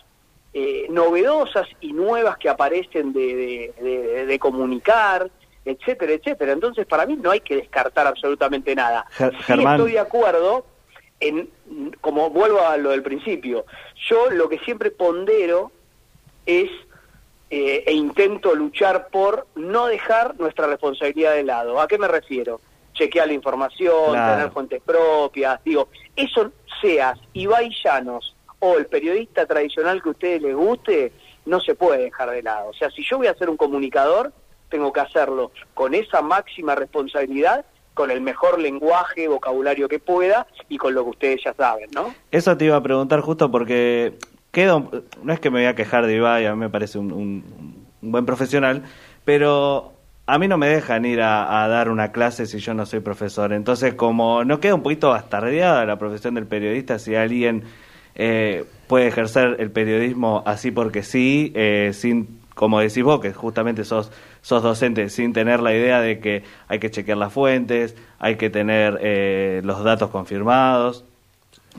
eh, 0.53 0.87
novedosas 0.91 1.69
y 1.81 1.93
nuevas 1.93 2.37
que 2.37 2.49
aparecen 2.49 3.13
de, 3.13 3.35
de- 3.37 3.75
de- 3.83 4.27
de 4.27 4.39
comunicar, 4.41 5.31
etcétera, 5.65 6.13
etcétera. 6.13 6.53
Entonces, 6.53 6.87
para 6.87 7.07
mí 7.07 7.17
no 7.17 7.31
hay 7.31 7.41
que 7.41 7.55
descartar 7.57 8.07
absolutamente 8.09 8.75
nada. 8.75 9.07
Ger- 9.17 9.31
Sí 9.37 9.43
Germán. 9.45 9.77
estoy 9.77 9.93
de 9.93 10.01
acuerdo 10.01 10.65
en, 11.21 11.51
como 12.01 12.31
vuelvo 12.31 12.61
a 12.67 12.77
lo 12.77 12.91
del 12.91 13.03
principio, 13.03 13.65
yo 14.09 14.31
lo 14.31 14.49
que 14.49 14.59
siempre 14.61 14.91
pondero 14.91 15.71
es 16.47 16.71
eh, 17.51 17.85
e 17.87 17.93
intento 17.93 18.55
luchar 18.55 19.09
por 19.09 19.47
no 19.55 19.87
dejar 19.87 20.39
nuestra 20.39 20.67
responsabilidad 20.67 21.35
de 21.35 21.45
lado. 21.45 21.81
¿A 21.81 21.89
qué 21.89 21.99
me 21.99 22.09
refiero? 22.09 22.61
Chequear 22.95 23.27
la 23.27 23.35
información, 23.35 24.13
Claro. 24.13 24.35
tener 24.37 24.51
fuentes 24.53 24.83
propias, 24.83 25.63
digo, 25.65 25.89
eso 26.17 26.53
seas 26.81 27.19
Ibai 27.33 27.71
Llanos 27.85 28.35
o 28.59 28.77
el 28.77 28.87
periodista 28.87 29.47
tradicional 29.47 30.03
que 30.03 30.11
a 30.11 30.13
ustedes 30.13 30.43
les 30.43 30.55
guste, 30.55 31.13
no 31.47 31.61
se 31.61 31.75
puede 31.75 32.05
dejar 32.05 32.31
de 32.31 32.43
lado. 32.43 32.69
O 32.69 32.75
sea, 32.75 32.91
si 32.91 33.03
yo 33.03 33.19
voy 33.19 33.27
a 33.27 33.35
ser 33.35 33.49
un 33.49 33.57
comunicador, 33.57 34.33
tengo 34.69 34.93
que 34.93 35.01
hacerlo 35.01 35.51
con 35.75 35.95
esa 35.95 36.23
máxima 36.23 36.75
responsabilidad, 36.75 37.65
con 38.01 38.11
el 38.11 38.23
mejor 38.23 38.59
lenguaje, 38.59 39.29
vocabulario 39.29 39.87
que 39.87 39.99
pueda 39.99 40.47
y 40.71 40.79
con 40.79 40.95
lo 40.95 41.05
que 41.05 41.11
ustedes 41.11 41.41
ya 41.45 41.53
saben, 41.53 41.91
¿no? 41.95 42.15
Eso 42.31 42.57
te 42.57 42.65
iba 42.65 42.75
a 42.77 42.83
preguntar 42.83 43.21
justo 43.21 43.51
porque 43.51 44.15
quedo, 44.53 44.91
no 45.23 45.35
es 45.35 45.39
que 45.39 45.51
me 45.51 45.59
voy 45.59 45.67
a 45.67 45.75
quejar 45.75 46.07
de 46.07 46.17
Ibai, 46.17 46.47
a 46.47 46.55
mí 46.55 46.61
me 46.61 46.71
parece 46.71 46.99
un, 46.99 47.85
buen 48.01 48.25
profesional, 48.25 48.85
pero 49.27 49.93
a 50.25 50.39
mí 50.39 50.49
no 50.49 50.57
me 50.57 50.69
dejan 50.69 51.05
ir 51.05 51.21
a, 51.21 51.63
a 51.63 51.69
dar 51.69 51.91
una 51.91 52.11
clase 52.11 52.47
si 52.47 52.59
yo 52.59 52.73
no 52.73 52.87
soy 52.87 53.01
profesor. 53.01 53.53
Entonces, 53.53 53.93
como 53.93 54.45
no 54.45 54.61
queda 54.61 54.77
un 54.77 54.83
poquito 54.83 55.11
bastardeada 55.11 55.85
la 55.85 55.99
profesión 55.99 56.37
del 56.37 56.47
periodista, 56.47 56.99
si 56.99 57.15
alguien 57.15 57.65
eh, 58.15 58.65
puede 58.87 59.09
ejercer 59.09 59.57
el 59.59 59.71
periodismo 59.73 60.43
así 60.47 60.71
porque 60.71 61.03
sí, 61.03 61.53
eh, 61.55 61.91
sin, 61.93 62.41
como 62.55 62.81
decís 62.81 63.05
vos, 63.05 63.21
que 63.21 63.35
justamente 63.35 63.85
sos, 63.85 64.11
sos 64.43 64.63
docente, 64.63 65.09
sin 65.11 65.33
tener 65.33 65.61
la 65.61 65.75
idea 65.75 66.01
de 66.01 66.19
que 66.21 66.43
hay 66.69 66.79
que 66.79 66.91
chequear 66.91 67.19
las 67.19 67.33
fuentes, 67.33 67.95
hay 68.19 68.37
que 68.37 68.51
tener 68.51 68.99
eh, 69.03 69.61
los 69.65 69.83
datos 69.85 70.11
confirmados 70.11 71.05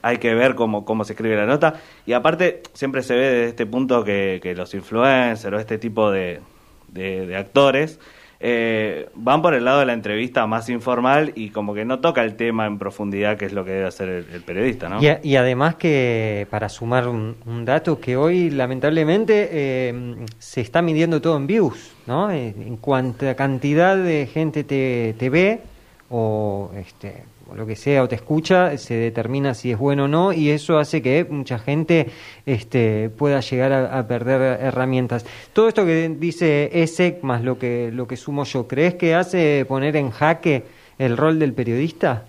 hay 0.03 0.17
que 0.19 0.33
ver 0.33 0.55
cómo, 0.55 0.85
cómo 0.85 1.03
se 1.03 1.13
escribe 1.13 1.35
la 1.35 1.45
nota. 1.45 1.75
Y 2.05 2.13
aparte, 2.13 2.63
siempre 2.73 3.03
se 3.03 3.13
ve 3.13 3.29
desde 3.29 3.47
este 3.49 3.65
punto 3.65 4.03
que, 4.05 4.39
que 4.41 4.55
los 4.55 4.73
influencers 4.73 5.53
o 5.53 5.59
este 5.59 5.77
tipo 5.77 6.09
de, 6.11 6.39
de- 6.87 7.27
de 7.27 7.35
actores 7.35 7.99
eh, 8.43 9.07
van 9.13 9.43
por 9.43 9.53
el 9.53 9.65
lado 9.65 9.81
de 9.81 9.85
la 9.85 9.93
entrevista 9.93 10.47
más 10.47 10.67
informal 10.69 11.31
y 11.35 11.49
como 11.49 11.75
que 11.75 11.85
no 11.85 11.99
toca 11.99 12.23
el 12.23 12.35
tema 12.35 12.65
en 12.65 12.79
profundidad, 12.79 13.37
que 13.37 13.45
es 13.45 13.53
lo 13.53 13.63
que 13.63 13.71
debe 13.71 13.85
hacer 13.85 14.09
el, 14.09 14.41
periodista, 14.41 14.89
¿no? 14.89 14.99
Y, 14.99 15.35
además 15.35 15.75
que, 15.75 16.47
para 16.49 16.67
sumar 16.67 17.07
un, 17.07 17.35
dato, 17.65 17.99
que 17.99 18.17
hoy 18.17 18.49
lamentablemente 18.49 19.49
eh, 19.51 20.15
se 20.39 20.61
está 20.61 20.81
midiendo 20.81 21.21
todo 21.21 21.37
en 21.37 21.45
views, 21.45 21.91
¿no? 22.07 22.31
Eh, 22.31 22.55
En 22.57 22.77
cuanto 22.77 23.29
a 23.29 23.35
cantidad 23.35 23.95
de 23.95 24.25
gente 24.25 24.63
te, 24.63 25.13
te 25.19 25.29
ve, 25.29 25.61
o 26.09 26.71
este 26.75 27.23
o 27.51 27.55
lo 27.55 27.65
que 27.65 27.75
sea 27.75 28.03
o 28.03 28.07
te 28.07 28.15
escucha 28.15 28.77
se 28.77 28.93
determina 28.93 29.53
si 29.53 29.71
es 29.71 29.77
bueno 29.77 30.05
o 30.05 30.07
no 30.07 30.33
y 30.33 30.49
eso 30.49 30.77
hace 30.77 31.01
que 31.01 31.25
mucha 31.25 31.59
gente 31.59 32.07
este 32.45 33.09
pueda 33.09 33.41
llegar 33.41 33.73
a, 33.73 34.07
perder 34.07 34.59
herramientas. 34.61 35.25
Todo 35.53 35.67
esto 35.67 35.85
que 35.85 36.09
dice 36.09 36.69
ESEC 36.73 37.23
más 37.23 37.43
lo 37.43 37.59
que 37.59 37.91
lo 37.91 38.07
que 38.07 38.17
sumo 38.17 38.43
yo 38.45 38.67
crees 38.67 38.95
que 38.95 39.15
hace 39.15 39.65
poner 39.67 39.95
en 39.95 40.11
jaque 40.11 40.63
el 40.97 41.17
rol 41.17 41.39
del 41.39 41.53
periodista 41.53 42.25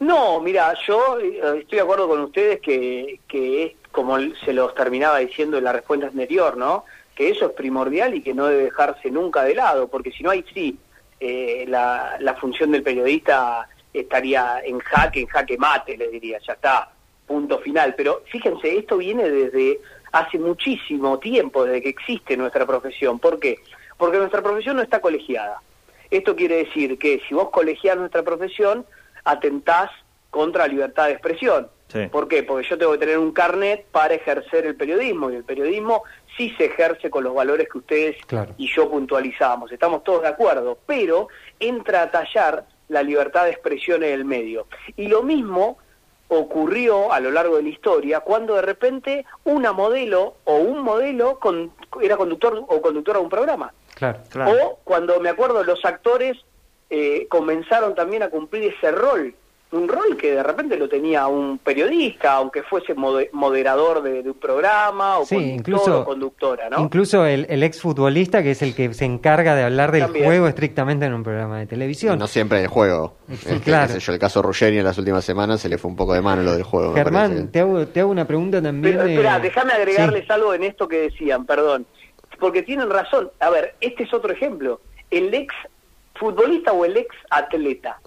no 0.00 0.40
mira 0.40 0.74
yo 0.86 1.18
eh, 1.18 1.40
estoy 1.60 1.76
de 1.76 1.82
acuerdo 1.82 2.08
con 2.08 2.20
ustedes 2.20 2.60
que 2.60 3.20
que 3.28 3.64
es 3.64 3.72
como 3.92 4.18
se 4.44 4.52
los 4.52 4.74
terminaba 4.74 5.18
diciendo 5.18 5.58
en 5.58 5.64
la 5.64 5.72
respuesta 5.72 6.06
anterior 6.06 6.56
no 6.56 6.84
que 7.14 7.30
eso 7.30 7.46
es 7.46 7.52
primordial 7.52 8.14
y 8.14 8.22
que 8.22 8.34
no 8.34 8.46
debe 8.46 8.64
dejarse 8.64 9.10
nunca 9.10 9.44
de 9.44 9.54
lado 9.54 9.88
porque 9.88 10.12
si 10.12 10.22
no 10.22 10.30
hay 10.30 10.44
sí 10.54 10.78
eh, 11.20 11.66
la, 11.68 12.16
la, 12.18 12.34
función 12.34 12.72
del 12.72 12.82
periodista 12.82 13.68
estaría 13.92 14.60
en 14.64 14.78
jaque, 14.78 15.20
en 15.20 15.26
jaque 15.26 15.58
mate, 15.58 15.96
le 15.96 16.08
diría, 16.08 16.38
ya 16.46 16.54
está, 16.54 16.90
punto 17.26 17.58
final. 17.58 17.94
Pero 17.96 18.22
fíjense, 18.30 18.78
esto 18.78 18.98
viene 18.98 19.28
desde 19.28 19.80
hace 20.12 20.38
muchísimo 20.38 21.18
tiempo, 21.18 21.64
desde 21.64 21.82
que 21.82 21.88
existe 21.90 22.36
nuestra 22.36 22.66
profesión. 22.66 23.18
¿Por 23.18 23.38
qué? 23.38 23.58
Porque 23.96 24.18
nuestra 24.18 24.42
profesión 24.42 24.76
no 24.76 24.82
está 24.82 25.00
colegiada. 25.00 25.62
Esto 26.10 26.34
quiere 26.34 26.64
decir 26.64 26.98
que 26.98 27.20
si 27.28 27.34
vos 27.34 27.50
colegiás 27.50 27.96
nuestra 27.96 28.22
profesión, 28.22 28.84
atentás 29.24 29.90
contra 30.30 30.66
la 30.66 30.72
libertad 30.72 31.06
de 31.06 31.12
expresión. 31.12 31.68
¿Por 32.12 32.28
qué? 32.28 32.44
Porque 32.44 32.68
yo 32.68 32.78
tengo 32.78 32.92
que 32.92 32.98
tener 32.98 33.18
un 33.18 33.32
carnet 33.32 33.84
para 33.90 34.14
ejercer 34.14 34.64
el 34.64 34.76
periodismo 34.76 35.28
y 35.30 35.34
el 35.34 35.44
periodismo 35.44 36.04
sí 36.36 36.54
se 36.56 36.66
ejerce 36.66 37.10
con 37.10 37.24
los 37.24 37.34
valores 37.34 37.68
que 37.68 37.78
ustedes 37.78 38.16
y 38.56 38.72
yo 38.72 38.88
puntualizamos. 38.88 39.72
Estamos 39.72 40.04
todos 40.04 40.22
de 40.22 40.28
acuerdo, 40.28 40.78
pero 40.86 41.28
entra 41.58 42.02
a 42.02 42.10
tallar 42.10 42.64
la 42.90 43.02
libertad 43.02 43.44
de 43.44 43.50
expresión 43.50 44.02
en 44.02 44.12
el 44.12 44.24
medio. 44.24 44.66
Y 44.96 45.08
lo 45.08 45.22
mismo 45.22 45.78
ocurrió 46.28 47.12
a 47.12 47.20
lo 47.20 47.30
largo 47.30 47.56
de 47.56 47.62
la 47.62 47.68
historia 47.70 48.20
cuando 48.20 48.54
de 48.54 48.62
repente 48.62 49.24
una 49.44 49.72
modelo 49.72 50.36
o 50.44 50.56
un 50.56 50.80
modelo 50.80 51.40
era 52.00 52.16
conductor 52.16 52.64
o 52.68 52.82
conductora 52.82 53.18
de 53.18 53.24
un 53.24 53.30
programa. 53.30 53.72
O 54.46 54.78
cuando 54.84 55.18
me 55.20 55.28
acuerdo 55.28 55.64
los 55.64 55.84
actores 55.84 56.36
eh, 56.88 57.26
comenzaron 57.28 57.94
también 57.94 58.22
a 58.22 58.30
cumplir 58.30 58.74
ese 58.74 58.90
rol 58.90 59.34
un 59.72 59.86
rol 59.86 60.16
que 60.16 60.32
de 60.32 60.42
repente 60.42 60.76
lo 60.76 60.88
tenía 60.88 61.28
un 61.28 61.58
periodista, 61.58 62.32
aunque 62.34 62.62
fuese 62.64 62.94
moderador 62.94 64.02
de, 64.02 64.20
un 64.20 64.34
programa 64.34 65.18
o, 65.18 65.26
incluso, 65.30 66.04
conductora, 66.04 66.68
¿no? 66.68 66.80
Incluso 66.80 67.24
el, 67.24 67.46
el 67.48 67.62
exfutbolista, 67.62 68.42
que 68.42 68.50
es 68.52 68.62
el 68.62 68.74
que 68.74 68.92
se 68.94 69.04
encarga 69.04 69.54
de 69.54 69.62
hablar 69.62 69.92
del 69.92 70.06
juego 70.06 70.48
estrictamente 70.48 71.06
en 71.06 71.14
un 71.14 71.22
programa 71.22 71.60
de 71.60 71.66
televisión. 71.66 72.18
no 72.18 72.26
siempre 72.26 72.58
del 72.58 72.68
juego. 72.68 73.16
Este, 73.30 73.60
claro. 73.60 73.96
yo, 73.96 74.12
el 74.12 74.18
caso 74.18 74.42
Ruggeri 74.42 74.78
en 74.78 74.84
las 74.84 74.98
últimas 74.98 75.24
semanas 75.24 75.60
se 75.60 75.68
le 75.68 75.78
fue 75.78 75.88
un 75.90 75.96
poco 75.96 76.14
de 76.14 76.20
mano 76.20 76.42
lo 76.42 76.52
del 76.52 76.64
juego. 76.64 76.94
Germán, 76.94 77.50
te, 77.50 77.60
hago, 77.60 77.86
te 77.86 78.00
hago 78.00 78.10
una 78.10 78.26
pregunta 78.26 78.60
también. 78.60 78.96
Pero, 78.96 79.08
espera, 79.08 79.38
déjame 79.38 79.72
agregarles 79.72 80.28
algo 80.30 80.52
en 80.52 80.64
esto 80.64 80.88
que 80.88 81.02
decían, 81.02 81.46
perdón. 81.46 81.86
Porque 82.38 82.62
tienen 82.62 82.90
razón. 82.90 83.30
A 83.38 83.50
ver, 83.50 83.76
este 83.80 84.02
es 84.02 84.12
otro 84.12 84.32
ejemplo. 84.32 84.80
El 85.10 85.32
ex 85.32 85.54
futbolista 86.16 86.72
o 86.72 86.84
el 86.84 86.96
ex 86.96 87.14
atleta 87.30 88.00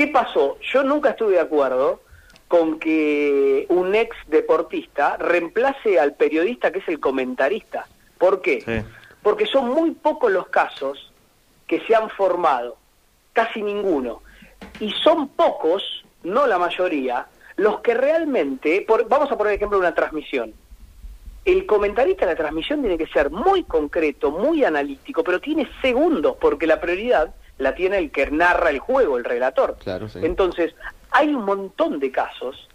¿Qué 0.00 0.06
pasó? 0.06 0.56
Yo 0.72 0.82
nunca 0.82 1.10
estuve 1.10 1.32
de 1.32 1.40
acuerdo 1.40 2.00
con 2.48 2.78
que 2.78 3.66
un 3.68 3.94
ex 3.94 4.16
deportista 4.28 5.18
reemplace 5.18 6.00
al 6.00 6.14
periodista 6.14 6.72
que 6.72 6.78
es 6.78 6.88
el 6.88 6.98
comentarista. 6.98 7.86
¿Por 8.16 8.40
qué? 8.40 8.82
Porque 9.22 9.44
son 9.44 9.68
muy 9.68 9.90
pocos 9.90 10.32
los 10.32 10.48
casos 10.48 11.12
que 11.66 11.82
se 11.82 11.94
han 11.94 12.08
formado, 12.08 12.78
casi 13.34 13.60
ninguno. 13.60 14.22
Y 14.78 14.90
son 15.04 15.28
pocos, 15.28 16.02
no 16.22 16.46
la 16.46 16.58
mayoría, 16.58 17.26
los 17.56 17.80
que 17.80 17.92
realmente, 17.92 18.86
vamos 19.06 19.30
a 19.30 19.36
poner 19.36 19.52
ejemplo 19.52 19.78
una 19.78 19.94
transmisión. 19.94 20.54
El 21.44 21.66
comentarista 21.66 22.24
de 22.24 22.32
la 22.32 22.38
transmisión 22.38 22.80
tiene 22.80 22.96
que 22.96 23.08
ser 23.08 23.30
muy 23.30 23.64
concreto, 23.64 24.30
muy 24.30 24.64
analítico, 24.64 25.22
pero 25.22 25.42
tiene 25.42 25.68
segundos, 25.82 26.36
porque 26.40 26.66
la 26.66 26.80
prioridad 26.80 27.34
la 27.60 27.74
tiene 27.74 27.98
el 27.98 28.10
que 28.10 28.30
narra 28.30 28.70
el 28.70 28.78
juego, 28.78 29.18
el 29.18 29.24
relator. 29.24 29.76
Entonces, 30.16 30.74
hay 31.10 31.28
un 31.34 31.44
montón 31.44 32.00
de 32.00 32.10
casos 32.10 32.68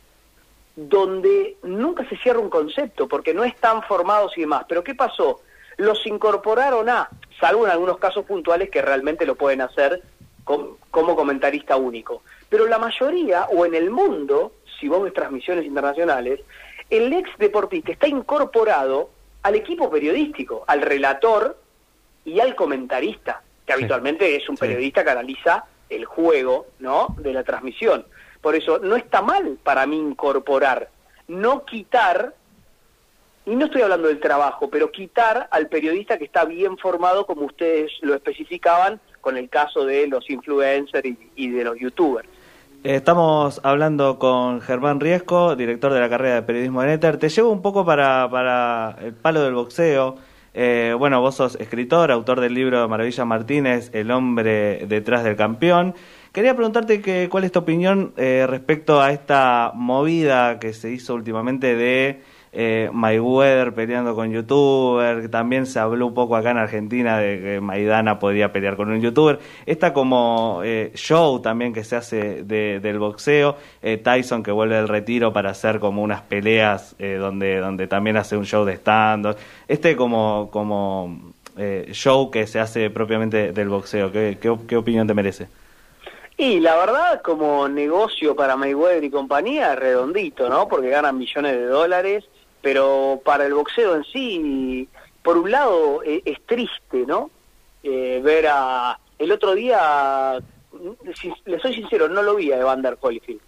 donde 0.75 1.57
nunca 1.63 2.07
se 2.07 2.17
cierra 2.17 2.39
un 2.39 2.49
concepto 2.49 3.07
porque 3.07 3.33
no 3.33 3.43
están 3.43 3.81
formados 3.83 4.37
y 4.37 4.41
demás. 4.41 4.65
Pero 4.69 4.83
¿qué 4.83 4.93
pasó? 4.93 5.41
Los 5.77 6.05
incorporaron 6.05 6.87
a, 6.89 7.09
salvo 7.39 7.65
en 7.65 7.71
algunos 7.71 7.97
casos 7.97 8.25
puntuales 8.25 8.69
que 8.69 8.81
realmente 8.81 9.25
lo 9.25 9.35
pueden 9.35 9.61
hacer 9.61 10.03
como 10.43 11.15
comentarista 11.15 11.75
único. 11.75 12.21
Pero 12.47 12.67
la 12.67 12.77
mayoría, 12.77 13.45
o 13.45 13.65
en 13.65 13.73
el 13.73 13.89
mundo, 13.89 14.53
si 14.79 14.87
vos 14.87 15.01
ves 15.01 15.13
transmisiones 15.13 15.65
internacionales, 15.65 16.41
el 16.91 17.11
ex 17.11 17.29
deportista 17.39 17.91
está 17.91 18.07
incorporado 18.07 19.09
al 19.41 19.55
equipo 19.55 19.89
periodístico, 19.89 20.63
al 20.67 20.81
relator 20.81 21.57
y 22.23 22.39
al 22.39 22.53
comentarista 22.53 23.41
que 23.65 23.73
habitualmente 23.73 24.35
es 24.35 24.47
un 24.47 24.57
periodista 24.57 25.03
que 25.03 25.09
analiza 25.09 25.65
el 25.89 26.05
juego, 26.05 26.67
¿no? 26.79 27.15
De 27.19 27.33
la 27.33 27.43
transmisión. 27.43 28.05
Por 28.41 28.55
eso 28.55 28.79
no 28.79 28.95
está 28.95 29.21
mal 29.21 29.57
para 29.63 29.85
mí 29.87 29.97
incorporar, 29.97 30.89
no 31.27 31.65
quitar, 31.65 32.33
y 33.45 33.55
no 33.55 33.65
estoy 33.65 33.81
hablando 33.81 34.07
del 34.07 34.19
trabajo, 34.19 34.69
pero 34.69 34.91
quitar 34.91 35.47
al 35.51 35.67
periodista 35.67 36.17
que 36.17 36.25
está 36.25 36.45
bien 36.45 36.77
formado, 36.77 37.25
como 37.25 37.45
ustedes 37.45 37.91
lo 38.01 38.13
especificaban, 38.13 38.99
con 39.21 39.37
el 39.37 39.49
caso 39.49 39.85
de 39.85 40.07
los 40.07 40.29
influencers 40.29 41.09
y, 41.35 41.49
de 41.49 41.63
los 41.63 41.79
youtubers. 41.79 42.27
Estamos 42.83 43.59
hablando 43.63 44.19
con 44.19 44.61
Germán 44.61 44.99
Riesco, 44.99 45.55
director 45.55 45.91
de 45.91 45.99
la 45.99 46.09
carrera 46.09 46.35
de 46.35 46.41
periodismo 46.43 46.83
en 46.83 46.89
Éter. 46.89 47.17
Te 47.17 47.29
llevo 47.29 47.49
un 47.49 47.63
poco 47.63 47.83
para, 47.83 48.29
para 48.29 48.95
el 49.01 49.13
palo 49.13 49.41
del 49.41 49.55
boxeo. 49.55 50.17
Eh, 50.57 50.95
bueno, 50.97 51.19
vos 51.19 51.35
sos 51.35 51.57
escritor, 51.59 52.13
autor 52.13 52.39
del 52.39 52.53
libro 52.53 52.87
Maravilla 52.87 53.25
Martínez, 53.25 53.89
El 53.93 54.09
hombre 54.09 54.85
detrás 54.87 55.25
del 55.25 55.35
campeón. 55.35 55.95
Quería 56.31 56.55
preguntarte 56.55 57.01
que, 57.01 57.27
cuál 57.29 57.43
es 57.43 57.51
tu 57.51 57.59
opinión 57.59 58.13
eh, 58.15 58.45
respecto 58.47 59.01
a 59.01 59.11
esta 59.11 59.73
movida 59.75 60.57
que 60.57 60.71
se 60.71 60.91
hizo 60.91 61.13
últimamente 61.13 61.75
de 61.75 62.21
eh, 62.57 62.89
Mayweather 62.93 63.73
peleando 63.73 64.15
con 64.15 64.31
youtuber, 64.31 65.29
también 65.29 65.65
se 65.65 65.77
habló 65.77 66.07
un 66.07 66.13
poco 66.13 66.37
acá 66.37 66.51
en 66.51 66.57
Argentina 66.57 67.17
de 67.17 67.41
que 67.41 67.61
Maidana 67.61 68.17
podría 68.17 68.53
pelear 68.53 68.77
con 68.77 68.89
un 68.89 69.01
youtuber, 69.01 69.39
esta 69.65 69.91
como 69.91 70.61
eh, 70.63 70.91
show 70.95 71.41
también 71.41 71.73
que 71.73 71.83
se 71.83 71.97
hace 71.97 72.43
del 72.43 72.97
boxeo, 72.97 73.57
eh, 73.81 73.97
Tyson 73.97 74.41
que 74.41 74.51
vuelve 74.51 74.77
del 74.77 74.87
retiro 74.87 75.33
para 75.33 75.49
hacer 75.49 75.79
como 75.79 76.01
unas 76.01 76.21
peleas 76.21 76.95
eh, 76.97 77.15
donde, 77.19 77.59
donde 77.59 77.87
también 77.87 78.15
hace 78.15 78.37
un 78.37 78.45
show 78.45 78.63
de 78.63 78.73
stand 78.75 79.35
este 79.67 79.97
como, 79.97 80.49
como 80.49 81.33
show 81.91 82.31
que 82.31 82.47
se 82.47 82.59
hace 82.59 82.89
propiamente 82.89 83.51
del 83.51 83.67
boxeo, 83.69 84.11
¿qué, 84.11 84.37
qué, 84.39 84.75
opinión 84.77 85.07
te 85.07 85.13
merece? 85.13 85.47
Y 86.37 86.59
la 86.59 86.75
verdad, 86.75 87.21
como 87.21 87.67
negocio 87.69 88.35
para 88.35 88.57
Mayweather 88.57 89.03
y 89.03 89.09
compañía, 89.09 89.73
redondito, 89.75 90.49
¿no? 90.49 90.67
Porque 90.67 90.89
ganan 90.89 91.17
millones 91.17 91.53
de 91.53 91.65
dólares 91.65 92.25
pero 92.65 93.21
para 93.23 93.45
el 93.45 93.53
boxeo 93.53 93.95
en 93.95 94.03
sí, 94.05 94.89
por 95.21 95.37
un 95.37 95.51
lado 95.51 96.01
e, 96.03 96.23
es, 96.25 96.41
triste, 96.47 97.05
¿no? 97.05 97.29
Eh, 97.83 98.19
ver 98.23 98.47
a... 98.49 98.97
El 99.19 99.31
otro 99.31 99.53
día, 99.53 100.41
le 101.45 101.59
soy 101.59 101.75
sincero, 101.75 102.09
no 102.09 102.23
lo 102.23 102.33
vi 102.33 102.51
a 102.51 102.57
Evander 102.57 102.97
Holyfield, 102.99 103.39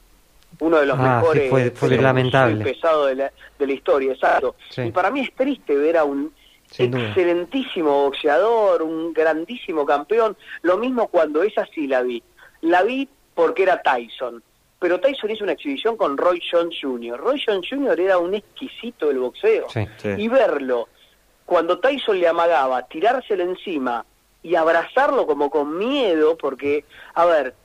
uno 0.59 0.77
de 0.77 0.85
los 0.85 0.99
ah, 0.99 1.15
mejores, 1.15 1.49
fue, 1.49 1.71
fue 1.71 1.97
lamentable. 1.97 2.63
pesado 2.63 3.07
de 3.07 3.15
la, 3.15 3.31
de 3.57 3.65
la 3.65 3.73
historia, 3.73 4.13
exacto. 4.13 4.55
Y 4.77 4.91
para 4.91 5.09
mí 5.09 5.21
es 5.21 5.33
triste 5.33 5.75
ver 5.75 5.97
a 5.97 6.03
un 6.03 6.31
excelentísimo 6.77 8.03
boxeador, 8.03 8.83
un 8.83 9.13
grandísimo 9.13 9.83
campeón, 9.83 10.37
lo 10.61 10.77
mismo 10.77 11.07
cuando 11.07 11.41
esa 11.41 11.65
sí 11.73 11.87
la 11.87 12.03
vi. 12.03 12.21
La 12.61 12.83
vi 12.83 13.09
porque 13.33 13.63
era 13.63 13.81
Tyson 13.81 14.43
pero 14.79 14.99
Tyson 14.99 15.31
hizo 15.31 15.43
una 15.43 15.53
exhibición 15.53 15.97
con 15.97 16.17
Roy 16.17 16.41
Jones 16.49 16.77
Jr. 16.79 17.19
Roy 17.19 17.41
Jones 17.43 17.67
Jr. 17.69 17.99
era 17.99 18.17
un 18.19 18.35
exquisito 18.35 19.07
del 19.07 19.19
boxeo. 19.19 19.67
Y 20.17 20.27
verlo, 20.27 20.87
cuando 21.45 21.79
Tyson 21.79 22.19
le 22.19 22.27
amagaba, 22.27 22.83
tirárselo 22.83 23.43
encima 23.43 24.05
y 24.43 24.55
abrazarlo 24.55 25.25
como 25.25 25.49
con 25.49 25.77
miedo, 25.77 26.37
porque, 26.37 26.85
a 27.15 27.25
ver, 27.25 27.55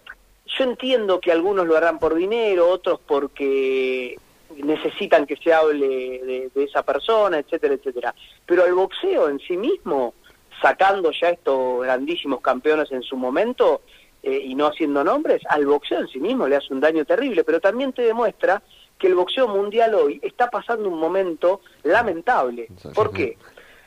yo 0.46 0.64
entiendo 0.64 1.20
que 1.20 1.32
algunos 1.32 1.66
lo 1.66 1.76
harán 1.76 1.98
por 1.98 2.14
dinero, 2.14 2.68
otros 2.68 3.00
porque 3.06 4.16
necesitan 4.56 5.26
que 5.26 5.36
se 5.36 5.52
hable 5.52 5.86
de, 5.86 6.50
de 6.54 6.64
esa 6.64 6.82
persona, 6.82 7.38
etcétera, 7.38 7.74
etcétera. 7.74 8.14
Pero 8.46 8.64
el 8.64 8.74
boxeo 8.74 9.28
en 9.28 9.38
sí 9.40 9.56
mismo, 9.56 10.14
sacando 10.60 11.10
ya 11.10 11.30
estos 11.30 11.82
grandísimos 11.82 12.40
campeones 12.40 12.90
en 12.92 13.02
su 13.02 13.16
momento, 13.16 13.82
eh, 14.22 14.40
y 14.44 14.54
no 14.54 14.66
haciendo 14.66 15.02
nombres, 15.04 15.42
al 15.48 15.66
boxeo 15.66 16.00
en 16.00 16.08
sí 16.08 16.20
mismo 16.20 16.46
le 16.46 16.56
hace 16.56 16.72
un 16.72 16.80
daño 16.80 17.04
terrible, 17.04 17.44
pero 17.44 17.60
también 17.60 17.92
te 17.92 18.02
demuestra 18.02 18.62
que 18.98 19.08
el 19.08 19.14
boxeo 19.16 19.48
mundial 19.48 19.94
hoy 19.94 20.20
está 20.22 20.48
pasando 20.48 20.88
un 20.88 20.98
momento 20.98 21.60
lamentable. 21.82 22.68
¿Por 22.94 23.10
qué? 23.12 23.36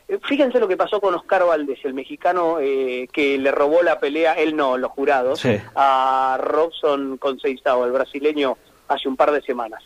Eh, 0.07 0.19
Fíjense 0.23 0.59
lo 0.59 0.67
que 0.67 0.75
pasó 0.77 0.99
con 0.99 1.15
Oscar 1.15 1.45
Valdés, 1.45 1.79
el 1.85 1.93
mexicano 1.93 2.57
eh, 2.59 3.07
que 3.13 3.37
le 3.37 3.51
robó 3.51 3.81
la 3.81 3.99
pelea, 3.99 4.33
él 4.33 4.55
no, 4.55 4.77
los 4.77 4.91
jurados, 4.91 5.39
Sí. 5.39 5.57
a 5.75 6.37
Robson 6.41 7.17
Conceizao, 7.17 7.85
el 7.85 7.91
brasileño, 7.91 8.57
hace 8.87 9.07
un 9.07 9.15
par 9.15 9.31
de 9.31 9.41
semanas. 9.41 9.83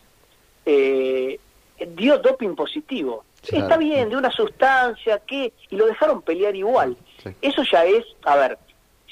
Eh, 0.66 1.38
dio 1.96 2.18
doping 2.18 2.54
positivo. 2.54 3.24
Está 3.50 3.78
bien, 3.78 4.10
de 4.10 4.16
una 4.16 4.30
sustancia 4.30 5.18
que 5.20 5.54
y 5.70 5.76
lo 5.76 5.86
dejaron 5.86 6.20
pelear 6.20 6.54
igual. 6.54 6.96
Sí. 7.22 7.30
Eso 7.40 7.62
ya 7.62 7.84
es, 7.86 8.04
a 8.24 8.36
ver, 8.36 8.58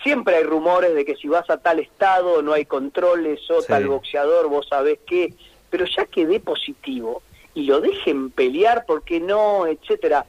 siempre 0.02 0.36
hay 0.36 0.44
rumores 0.44 0.94
de 0.94 1.04
que 1.04 1.16
si 1.16 1.28
vas 1.28 1.48
a 1.50 1.58
tal 1.58 1.78
estado 1.80 2.42
no 2.42 2.52
hay 2.52 2.64
controles 2.64 3.40
o 3.50 3.60
Sí. 3.60 3.68
tal 3.68 3.86
boxeador, 3.88 4.48
vos 4.48 4.66
sabés 4.68 4.98
qué, 5.06 5.32
pero 5.70 5.84
ya 5.86 6.04
que 6.06 6.26
dé 6.26 6.40
positivo 6.40 7.22
y 7.54 7.64
lo 7.64 7.80
dejen 7.80 8.30
pelear 8.30 8.84
porque 8.86 9.20
no, 9.20 9.66
etcétera. 9.66 10.26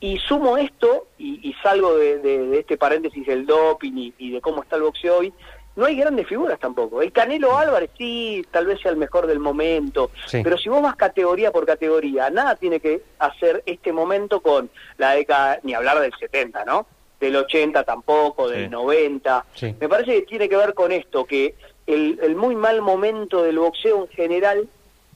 Y 0.00 0.18
sumo 0.18 0.56
esto 0.56 1.06
y, 1.18 1.48
y 1.48 1.54
salgo 1.62 1.96
de, 1.96 2.18
de- 2.18 2.46
de 2.48 2.58
este 2.60 2.76
paréntesis 2.76 3.24
del 3.26 3.46
doping 3.46 3.92
y, 3.96 4.14
y 4.18 4.30
de 4.32 4.40
cómo 4.40 4.62
está 4.62 4.76
el 4.76 4.82
boxeo 4.82 5.18
hoy. 5.18 5.32
No 5.74 5.86
hay 5.86 5.96
grandes 5.96 6.26
figuras 6.28 6.58
tampoco. 6.60 7.00
El 7.00 7.12
Canelo 7.12 7.56
Álvarez 7.56 7.90
sí, 7.96 8.44
tal 8.50 8.66
vez 8.66 8.80
sea 8.80 8.90
el 8.90 8.96
mejor 8.98 9.26
del 9.26 9.38
momento, 9.38 10.10
Sí. 10.26 10.40
pero 10.44 10.58
si 10.58 10.68
vos 10.68 10.82
vas 10.82 10.96
categoría 10.96 11.50
por 11.50 11.64
categoría, 11.64 12.28
nada 12.30 12.56
tiene 12.56 12.78
que 12.78 13.02
hacer 13.18 13.62
este 13.64 13.90
momento 13.92 14.40
con 14.40 14.68
la 14.98 15.12
década, 15.12 15.60
ni 15.62 15.72
hablar 15.72 15.98
del 16.00 16.12
70, 16.18 16.64
¿no? 16.66 16.86
Del 17.22 17.36
80 17.36 17.84
tampoco, 17.84 18.48
del 18.48 18.64
Sí. 18.64 18.70
90. 18.70 19.44
Sí. 19.54 19.74
Me 19.80 19.88
parece 19.88 20.12
que 20.14 20.22
tiene 20.22 20.48
que 20.48 20.56
ver 20.56 20.74
con 20.74 20.90
esto, 20.92 21.24
que 21.24 21.54
el, 21.86 22.18
el 22.22 22.34
muy 22.36 22.56
mal 22.56 22.82
momento 22.82 23.42
del 23.44 23.58
boxeo 23.58 24.02
en 24.02 24.08
general, 24.08 24.68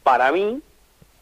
para 0.02 0.30
mí, 0.30 0.60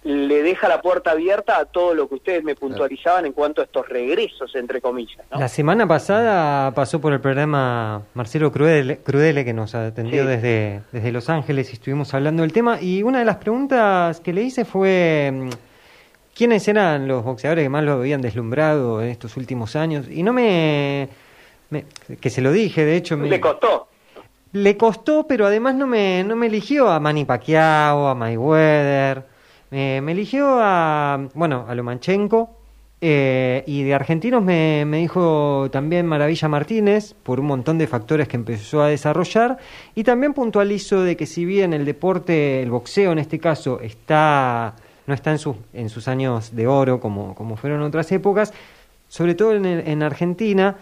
le 0.03 0.42
deja 0.42 0.68
la 0.68 0.83
puerta 0.83 1.12
abierta 1.12 1.57
a 1.59 1.64
todo 1.64 1.94
lo 1.94 2.07
que 2.11 2.16
ustedes 2.16 2.44
me 2.44 2.55
puntualizaban 2.55 3.25
en 3.25 3.33
cuanto 3.33 3.62
a 3.62 3.64
estos 3.64 3.88
regresos, 3.88 4.55
entre 4.55 4.83
comillas. 4.83 5.25
¿no? 5.33 5.40
La 5.40 5.49
semana 5.49 5.87
pasada 5.88 6.70
pasó 6.73 7.01
por 7.01 7.14
el 7.14 7.20
programa 7.20 8.03
Marcelo 8.12 8.53
Crudele, 8.53 8.99
Crudele 8.99 9.47
que 9.47 9.55
nos 9.55 9.75
atendió 9.75 10.25
Sí. 10.25 10.29
desde, 10.29 10.83
desde 10.92 11.11
Los 11.11 11.31
Ángeles 11.31 11.70
y 11.70 11.73
estuvimos 11.75 12.12
hablando 12.12 12.42
del 12.42 12.53
tema. 12.53 12.83
Y 12.83 13.03
una 13.03 13.20
de 13.20 13.25
las 13.25 13.37
preguntas 13.37 14.20
que 14.20 14.35
le 14.35 14.42
hice 14.42 14.66
fue: 14.66 15.31
mm, 15.33 15.49
¿quiénes 16.35 16.66
eran 16.68 17.07
los 17.09 17.25
boxeadores 17.25 17.64
que 17.64 17.68
más 17.68 17.85
lo 17.85 17.92
habían 17.92 18.20
deslumbrado 18.23 19.03
en 19.03 19.09
estos 19.09 19.37
últimos 19.37 19.77
años? 19.77 20.07
Y 20.11 20.23
no 20.23 20.33
me. 20.33 21.09
me- 21.70 21.85
que 22.20 22.31
se 22.31 22.40
lo 22.42 22.53
dije, 22.53 22.85
de 22.85 22.97
hecho. 22.97 23.16
Me, 23.16 23.29
Le 23.29 23.40
costó. 23.40 23.88
le 24.53 24.77
costó, 24.77 25.27
pero 25.27 25.47
además 25.47 25.75
no 25.75 25.87
me, 25.87 26.23
no 26.25 26.37
me 26.37 26.47
eligió 26.47 26.88
a 26.90 27.01
Manny 27.01 27.25
Pacquiao, 27.25 28.09
a 28.09 28.14
Mayweather. 28.14 29.25
Me, 29.70 30.01
me 30.01 30.12
eligió 30.12 30.59
a, 30.61 31.29
bueno, 31.35 31.64
a 31.68 31.75
Lomachenko. 31.75 32.51
eh, 33.01 33.64
y 33.66 33.83
de 33.83 33.92
argentinos 33.94 34.42
me, 34.42 34.85
me 34.87 34.99
dijo 34.99 35.68
también 35.70 36.07
Maravilla 36.07 36.49
Martínez, 36.49 37.14
por 37.23 37.38
un 37.40 37.47
montón 37.47 37.77
de 37.77 37.87
factores 37.87 38.29
que 38.29 38.37
empezó 38.37 38.83
a 38.83 38.88
desarrollar. 38.88 39.59
Y 39.94 40.05
también 40.05 40.33
puntualizo 40.33 41.03
de 41.03 41.16
que 41.16 41.27
si 41.27 41.44
bien 41.44 41.75
el 41.75 41.85
deporte, 41.85 42.62
el 42.62 42.70
boxeo 42.70 43.12
en 43.12 43.18
este 43.18 43.38
caso, 43.40 43.81
está 43.81 44.75
no 45.07 45.14
está 45.14 45.31
en 45.31 45.38
sus, 45.38 45.57
en 45.73 45.88
sus 45.88 46.09
años 46.09 46.55
de 46.55 46.67
oro 46.67 47.01
como, 47.01 47.35
como 47.35 47.57
fueron 47.57 47.83
otras 47.83 48.11
épocas, 48.12 48.53
sobre 49.09 49.35
todo 49.35 49.55
en, 49.55 49.64
en 49.64 50.03
Argentina, 50.03 50.77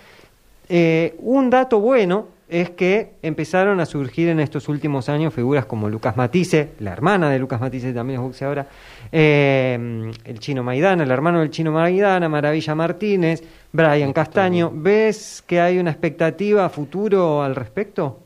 eh, 0.69 1.17
un 1.19 1.51
dato 1.51 1.81
bueno 1.81 2.29
es 2.49 2.71
que 2.71 3.15
empezaron 3.23 3.81
a 3.81 3.87
surgir 3.87 4.29
en 4.29 4.39
estos 4.39 4.69
últimos 4.69 5.09
años 5.09 5.33
figuras 5.33 5.65
como 5.65 5.89
Lucas 5.89 6.19
Matisse, 6.19 6.69
la 6.81 6.93
hermana 6.93 7.31
de 7.31 7.39
Lucas 7.39 7.61
Matisse 7.61 7.95
también 7.95 8.21
es 8.21 8.27
boxeadora, 8.27 8.67
eh, 9.11 10.13
el 10.25 10.39
chino 10.39 10.63
Maidana, 10.63 11.03
el 11.05 11.11
hermano 11.11 11.41
del 11.41 11.51
chino 11.51 11.73
Maidana, 11.73 12.29
Maravilla 12.29 12.75
Martínez, 12.75 13.43
Brian 13.73 14.13
Castaño. 14.13 14.71
¿Ves 14.73 15.43
que 15.47 15.63
hay 15.63 15.79
una 15.79 15.91
expectativa 15.91 16.67
a 16.67 16.69
futuro 16.69 17.43
al 17.43 17.57
respecto? 17.57 18.22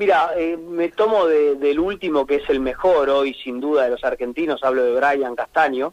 Mira, 0.00 0.30
eh, 0.34 0.56
me 0.56 0.88
tomo 0.88 1.26
de- 1.26 1.56
del 1.56 1.78
último 1.78 2.24
que 2.24 2.36
es 2.36 2.48
el 2.48 2.58
mejor 2.58 3.10
hoy, 3.10 3.34
sin 3.34 3.60
duda, 3.60 3.84
de 3.84 3.90
los 3.90 4.02
argentinos. 4.02 4.64
Hablo 4.64 4.82
de 4.82 4.98
Brian 4.98 5.36
Castaño, 5.36 5.92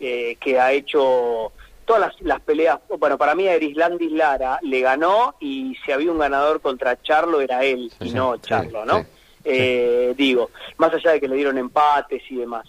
eh, 0.00 0.34
que 0.40 0.58
ha 0.58 0.72
hecho 0.72 1.52
todas 1.84 2.00
las, 2.00 2.20
las 2.22 2.40
peleas. 2.40 2.80
Bueno, 2.98 3.16
para 3.16 3.36
mí 3.36 3.46
a 3.46 3.54
Erislandis 3.54 4.10
Lara 4.10 4.58
le 4.62 4.80
ganó 4.80 5.36
y 5.38 5.76
si 5.84 5.92
había 5.92 6.10
un 6.10 6.18
ganador 6.18 6.60
contra 6.60 7.00
Charlo 7.00 7.40
era 7.40 7.62
él 7.62 7.88
Sí, 8.00 8.08
y 8.08 8.10
no 8.14 8.34
sí, 8.34 8.40
Charlo, 8.48 8.84
¿no? 8.84 8.98
sí, 9.02 9.06
Eh, 9.44 10.14
Digo, 10.16 10.50
más 10.78 10.92
allá 10.92 11.12
de 11.12 11.20
que 11.20 11.28
le 11.28 11.36
dieron 11.36 11.56
empates 11.56 12.24
y 12.28 12.34
demás. 12.34 12.66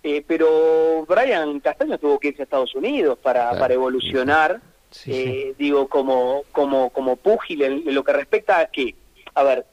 Eh, 0.00 0.22
pero 0.24 1.04
Brian 1.08 1.58
Castaño 1.58 1.98
tuvo 1.98 2.20
que 2.20 2.28
irse 2.28 2.42
a 2.42 2.44
Estados 2.44 2.72
Unidos 2.76 3.18
para, 3.20 3.46
Claro, 3.48 3.58
para 3.58 3.74
evolucionar. 3.74 4.60
Eh, 5.06 5.54
digo, 5.58 5.88
como, 5.88 6.44
como, 6.52 6.90
como 6.90 7.16
púgil 7.16 7.62
en, 7.62 7.72
en 7.88 7.94
lo 7.96 8.04
que 8.04 8.12
respecta 8.12 8.60
a 8.60 8.66
que, 8.66 8.94
a 9.34 9.42
ver, 9.42 9.66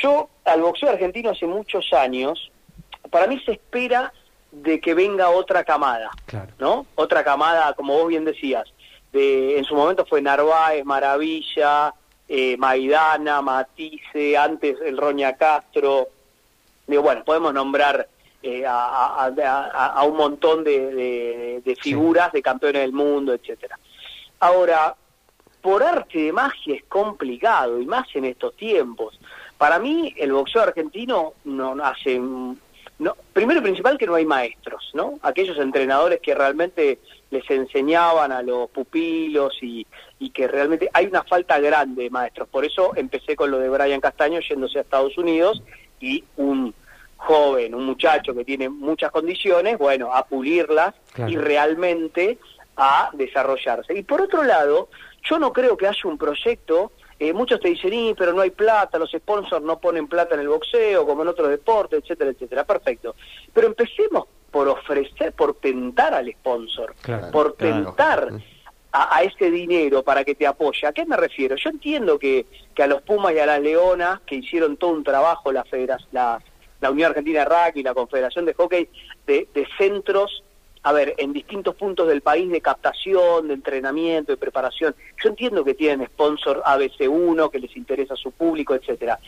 yo 0.00 0.28
al 0.44 0.62
boxeo 0.62 0.90
argentino 0.90 1.30
hace 1.30 1.46
muchos 1.46 1.92
años, 1.92 2.50
para 3.10 3.26
mí 3.26 3.40
se 3.44 3.52
espera 3.52 4.12
de 4.50 4.80
que 4.80 4.94
venga 4.94 5.30
otra 5.30 5.64
camada, 5.64 6.10
Claro. 6.26 6.52
¿no? 6.58 6.86
Otra 6.94 7.24
camada, 7.24 7.72
como 7.74 7.94
vos 7.94 8.08
bien 8.08 8.24
decías, 8.24 8.64
de, 9.12 9.58
en 9.58 9.64
su 9.64 9.74
momento 9.74 10.06
fue 10.06 10.22
Narváez, 10.22 10.84
Maravilla, 10.84 11.92
eh, 12.28 12.56
Maidana, 12.56 13.42
Matisse, 13.42 14.36
antes 14.38 14.76
el 14.80 14.96
Roña 14.96 15.36
Castro, 15.36 16.08
digo, 16.86 17.02
bueno, 17.02 17.22
podemos 17.24 17.52
nombrar 17.52 18.08
eh, 18.42 18.64
a, 18.66 19.24
a- 19.24 19.32
a- 19.44 19.86
a 19.88 20.02
un 20.04 20.16
montón 20.16 20.64
de, 20.64 20.94
de- 20.94 21.62
de 21.64 21.76
figuras 21.76 22.32
de 22.32 22.42
campeones 22.42 22.82
del 22.82 22.92
mundo, 22.92 23.32
etcétera. 23.34 23.78
Ahora, 24.40 24.94
por 25.60 25.82
arte 25.82 26.18
de 26.18 26.32
magia 26.32 26.74
es 26.74 26.84
complicado, 26.84 27.80
y 27.80 27.86
más 27.86 28.06
en 28.14 28.24
estos 28.24 28.56
tiempos. 28.56 29.18
Para 29.62 29.78
mí, 29.78 30.12
el 30.18 30.32
boxeo 30.32 30.62
argentino 30.62 31.34
no 31.44 31.76
hace... 31.84 32.18
No, 32.18 33.16
primero 33.32 33.60
y 33.60 33.62
principal 33.62 33.96
que 33.96 34.06
no 34.08 34.16
hay 34.16 34.24
maestros, 34.26 34.90
¿no? 34.92 35.20
Aquellos 35.22 35.56
entrenadores 35.56 36.18
que 36.20 36.34
realmente 36.34 36.98
les 37.30 37.48
enseñaban 37.48 38.32
a 38.32 38.42
los 38.42 38.68
pupilos 38.70 39.56
y, 39.62 39.86
y 40.18 40.30
que 40.30 40.48
realmente 40.48 40.90
hay 40.92 41.06
una 41.06 41.22
falta 41.22 41.60
grande 41.60 42.02
de 42.02 42.10
maestros. 42.10 42.48
Por 42.48 42.64
eso 42.64 42.90
empecé 42.96 43.36
con 43.36 43.52
lo 43.52 43.60
de 43.60 43.68
Brian 43.68 44.00
Castaño 44.00 44.40
yéndose 44.40 44.78
a 44.78 44.82
Estados 44.82 45.16
Unidos 45.16 45.62
y 46.00 46.24
un 46.38 46.74
joven, 47.16 47.76
un 47.76 47.86
muchacho 47.86 48.34
que 48.34 48.44
tiene 48.44 48.68
muchas 48.68 49.12
condiciones, 49.12 49.78
bueno, 49.78 50.12
a 50.12 50.26
pulirlas 50.26 50.92
Claro. 51.12 51.30
y 51.30 51.36
realmente 51.36 52.36
a 52.76 53.10
desarrollarse. 53.12 53.96
Y 53.96 54.02
por 54.02 54.22
otro 54.22 54.42
lado, 54.42 54.88
yo 55.22 55.38
no 55.38 55.52
creo 55.52 55.76
que 55.76 55.86
haya 55.86 56.00
un 56.06 56.18
proyecto, 56.18 56.90
eh, 57.18 57.32
muchos 57.32 57.60
te 57.60 57.68
dicen, 57.68 57.92
"Y, 57.92 58.14
pero 58.14 58.32
no 58.32 58.40
hay 58.42 58.50
plata, 58.50 58.98
los 58.98 59.10
sponsors 59.10 59.64
no 59.64 59.78
ponen 59.78 60.08
plata 60.08 60.34
en 60.34 60.40
el 60.42 60.48
boxeo, 60.48 61.06
como 61.06 61.22
en 61.22 61.28
otros 61.28 61.48
deportes, 61.48 62.00
etcétera, 62.02 62.30
etcétera. 62.30 62.64
Perfecto. 62.64 63.14
Pero 63.52 63.66
empecemos 63.68 64.24
por 64.50 64.68
ofrecer, 64.68 65.32
por 65.32 65.54
tentar 65.54 66.12
al 66.14 66.30
sponsor, 66.32 66.94
Claro, 67.00 67.30
por 67.30 67.56
claro. 67.56 67.84
tentar 67.86 68.28
a, 68.94 69.16
a 69.16 69.22
ese 69.22 69.50
dinero 69.50 70.02
para 70.02 70.22
que 70.24 70.34
te 70.34 70.46
apoye. 70.46 70.86
¿A 70.86 70.92
qué 70.92 71.06
me 71.06 71.16
refiero? 71.16 71.56
Yo 71.56 71.70
entiendo 71.70 72.18
que, 72.18 72.44
que 72.74 72.82
a 72.82 72.86
los 72.86 73.00
Pumas 73.02 73.32
y 73.34 73.38
a 73.38 73.46
las 73.46 73.60
Leonas, 73.60 74.20
que 74.26 74.34
hicieron 74.36 74.76
todo 74.76 74.90
un 74.90 75.02
trabajo 75.04 75.50
la, 75.52 75.64
federa- 75.64 75.96
la, 76.12 76.38
la 76.80 76.90
Unión 76.90 77.08
Argentina 77.10 77.40
de 77.40 77.44
Rugby, 77.46 77.82
la 77.82 77.94
Confederación 77.94 78.44
de 78.44 78.52
Hockey, 78.54 78.88
de, 79.26 79.48
de 79.54 79.66
centros, 79.78 80.44
a 80.84 80.92
ver, 80.92 81.14
en 81.18 81.32
distintos 81.32 81.76
puntos 81.76 82.08
del 82.08 82.22
país 82.22 82.50
de 82.50 82.60
captación, 82.60 83.48
de 83.48 83.54
entrenamiento, 83.54 84.32
de 84.32 84.36
preparación. 84.36 84.94
Yo 85.22 85.28
entiendo 85.28 85.64
que 85.64 85.74
tienen 85.74 86.06
sponsor 86.08 86.60
ABC1, 86.64 87.50
que 87.50 87.60
les 87.60 87.76
interesa 87.76 88.14
a 88.14 88.16
su 88.16 88.32
público, 88.32 88.74
etcétera. 88.74 89.18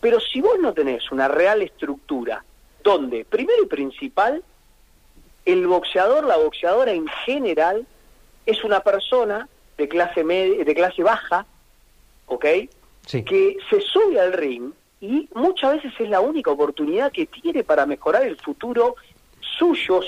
Pero 0.00 0.18
si 0.18 0.40
vos 0.40 0.58
no 0.60 0.72
tenés 0.72 1.12
una 1.12 1.28
real 1.28 1.62
estructura, 1.62 2.44
donde, 2.82 3.24
primero 3.24 3.62
y 3.62 3.66
principal, 3.66 4.42
el 5.44 5.66
boxeador, 5.66 6.24
la 6.24 6.36
boxeadora 6.36 6.92
en 6.92 7.06
general, 7.24 7.86
es 8.44 8.64
una 8.64 8.80
persona 8.80 9.48
de 9.78 9.88
clase 9.88 10.24
media, 10.24 10.64
de 10.64 10.74
clase 10.74 11.02
baja, 11.02 11.46
¿ok? 12.26 12.44
Sí. 13.06 13.22
Que 13.22 13.56
se 13.70 13.80
sube 13.80 14.18
al 14.18 14.32
ring 14.32 14.72
y 15.00 15.28
muchas 15.34 15.74
veces 15.74 15.92
es 15.98 16.08
la 16.08 16.20
única 16.20 16.50
oportunidad 16.50 17.12
que 17.12 17.26
tiene 17.26 17.62
para 17.62 17.86
mejorar 17.86 18.24
el 18.24 18.36
futuro 18.36 18.96
suyo 19.40 20.00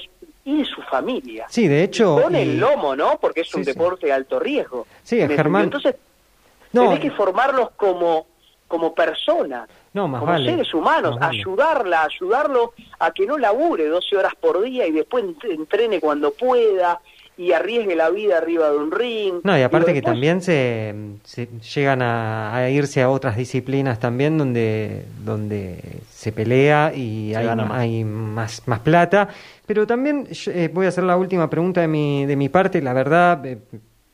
y 0.46 0.64
su 0.64 0.80
familia. 0.82 1.44
Sí, 1.48 1.66
de 1.68 1.82
hecho. 1.82 2.20
Con 2.22 2.34
y- 2.34 2.38
el 2.38 2.58
lomo, 2.60 2.94
¿no? 2.96 3.18
Porque 3.20 3.40
es 3.40 3.52
un 3.54 3.64
Sí, 3.64 3.72
deporte 3.72 4.06
de 4.06 4.12
alto 4.12 4.38
riesgo. 4.38 4.86
Sí, 5.02 5.16
¿Me 5.16 5.22
entendió? 5.22 5.42
Germán. 5.44 5.64
Entonces, 5.64 5.96
No, 6.72 6.82
tenés 6.82 7.00
que 7.00 7.10
formarlos 7.10 7.70
como, 7.76 8.26
como 8.68 8.94
personas, 8.94 9.68
No, 9.92 10.06
más 10.08 10.20
como 10.20 10.32
vale. 10.32 10.50
seres 10.50 10.72
humanos, 10.74 11.18
Más 11.18 11.30
ayudarla, 11.30 12.04
ayudarlo 12.04 12.74
a 12.98 13.10
que 13.12 13.26
no 13.26 13.38
labure 13.38 13.86
12 13.86 14.16
horas 14.16 14.34
por 14.38 14.62
día 14.62 14.86
y 14.86 14.92
después 14.92 15.24
ent- 15.24 15.50
entrene 15.50 16.00
cuando 16.00 16.32
pueda 16.32 17.00
y 17.38 17.52
arriesgue 17.52 17.94
la 17.94 18.08
vida 18.10 18.38
arriba 18.38 18.70
de 18.70 18.78
un 18.78 18.90
ring. 18.90 19.34
No, 19.44 19.58
y 19.58 19.62
aparte 19.62 19.92
Digo, 19.92 19.94
que 19.94 20.00
después- 20.00 20.12
también 20.14 20.40
se, 20.40 20.94
se 21.24 21.48
llegan 21.74 22.00
a, 22.02 22.54
a 22.56 22.70
irse 22.70 23.02
a 23.02 23.10
otras 23.10 23.36
disciplinas 23.36 24.00
también 24.00 24.38
donde, 24.38 25.04
donde 25.24 25.80
se 26.10 26.32
pelea 26.32 26.92
y 26.94 27.30
Se 27.32 27.36
hay, 27.36 27.56
más. 27.56 27.70
hay 27.72 28.04
más, 28.04 28.62
más 28.66 28.80
plata. 28.80 29.28
Pero 29.66 29.86
también 29.86 30.26
eh, 30.46 30.70
voy 30.72 30.86
a 30.86 30.88
hacer 30.88 31.04
la 31.04 31.16
última 31.16 31.50
pregunta 31.50 31.80
de 31.82 31.88
mi, 31.88 32.24
de 32.24 32.36
mi 32.36 32.48
parte. 32.48 32.80
La 32.80 32.92
verdad, 32.94 33.44
eh, 33.44 33.58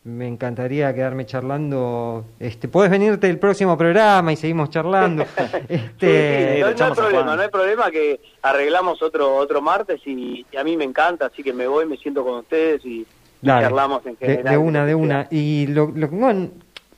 me 0.04 0.26
encantaría 0.26 0.92
quedarme 0.94 1.26
charlando. 1.26 2.24
Este, 2.40 2.66
Puedes 2.68 2.90
venirte 2.90 3.28
el 3.30 3.38
próximo 3.38 3.78
programa 3.78 4.32
y 4.32 4.36
seguimos 4.36 4.70
charlando. 4.70 5.24
Sí, 5.68 5.76
sí, 6.00 6.06
este, 6.06 6.60
no, 6.60 6.66
no 6.72 6.84
hay 6.84 6.92
problema, 6.94 7.36
no 7.36 7.42
hay 7.42 7.48
problema 7.48 7.90
que 7.90 8.20
arreglamos 8.42 9.00
otro 9.02 9.36
otro 9.36 9.60
martes 9.62 10.00
y, 10.06 10.44
y 10.50 10.56
a 10.56 10.64
mí 10.64 10.76
me 10.76 10.84
encanta, 10.84 11.26
así 11.26 11.42
que 11.42 11.52
me 11.52 11.66
voy, 11.66 11.86
me 11.86 11.96
siento 11.96 12.24
con 12.24 12.38
ustedes 12.40 12.84
y, 12.84 13.06
charlamos 13.44 14.04
en 14.06 14.16
general. 14.16 14.44
De, 14.52 14.58
una, 14.58 14.86
de 14.86 14.94
una. 14.94 15.28
Y 15.30 15.66
lo, 15.68 15.92
lo- 15.94 16.08
bueno, 16.08 16.48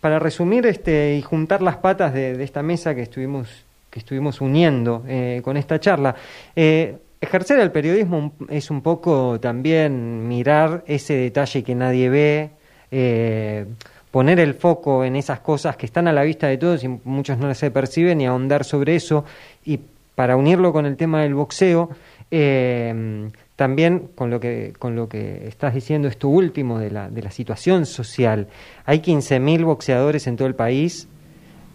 para 0.00 0.18
resumir 0.18 0.66
este 0.66 1.16
y 1.16 1.22
juntar 1.22 1.60
las 1.62 1.76
patas 1.76 2.12
de, 2.14 2.36
de 2.36 2.44
esta 2.44 2.62
mesa 2.62 2.94
que 2.94 3.02
estuvimos 3.02 3.64
que 3.90 4.00
estuvimos 4.00 4.40
uniendo 4.40 5.04
eh, 5.06 5.40
con 5.44 5.56
esta 5.56 5.78
charla, 5.78 6.16
eh, 6.56 6.96
ejercer 7.20 7.60
el 7.60 7.70
periodismo 7.70 8.32
es 8.48 8.70
un 8.70 8.82
poco 8.82 9.38
también 9.40 10.26
mirar 10.26 10.82
ese 10.88 11.14
detalle 11.14 11.62
que 11.62 11.74
nadie 11.76 12.08
ve, 12.10 12.50
eh, 12.96 13.66
poner 14.12 14.38
el 14.38 14.54
foco 14.54 15.04
en 15.04 15.16
esas 15.16 15.40
cosas 15.40 15.76
que 15.76 15.86
están 15.86 16.06
a 16.06 16.12
la 16.12 16.22
vista 16.22 16.46
de 16.46 16.58
todos 16.58 16.84
y 16.84 16.88
muchos 16.88 17.38
no 17.38 17.52
se 17.52 17.72
perciben 17.72 18.20
y 18.20 18.26
ahondar 18.26 18.62
sobre 18.62 18.94
eso 18.94 19.24
y 19.64 19.80
para 20.14 20.36
unirlo 20.36 20.72
con 20.72 20.86
el 20.86 20.96
tema 20.96 21.22
del 21.22 21.34
boxeo, 21.34 21.90
eh, 22.30 23.28
también 23.56 24.10
con 24.14 24.30
lo 24.30 24.38
que 24.38 24.72
con 24.78 24.94
lo 24.94 25.08
que 25.08 25.48
estás 25.48 25.74
diciendo 25.74 26.06
esto 26.06 26.28
último 26.28 26.78
de 26.78 26.92
la, 26.92 27.10
de 27.10 27.22
la 27.22 27.32
situación 27.32 27.84
social. 27.84 28.46
Hay 28.84 29.00
15.000 29.00 29.64
boxeadores 29.64 30.28
en 30.28 30.36
todo 30.36 30.46
el 30.46 30.54
país, 30.54 31.08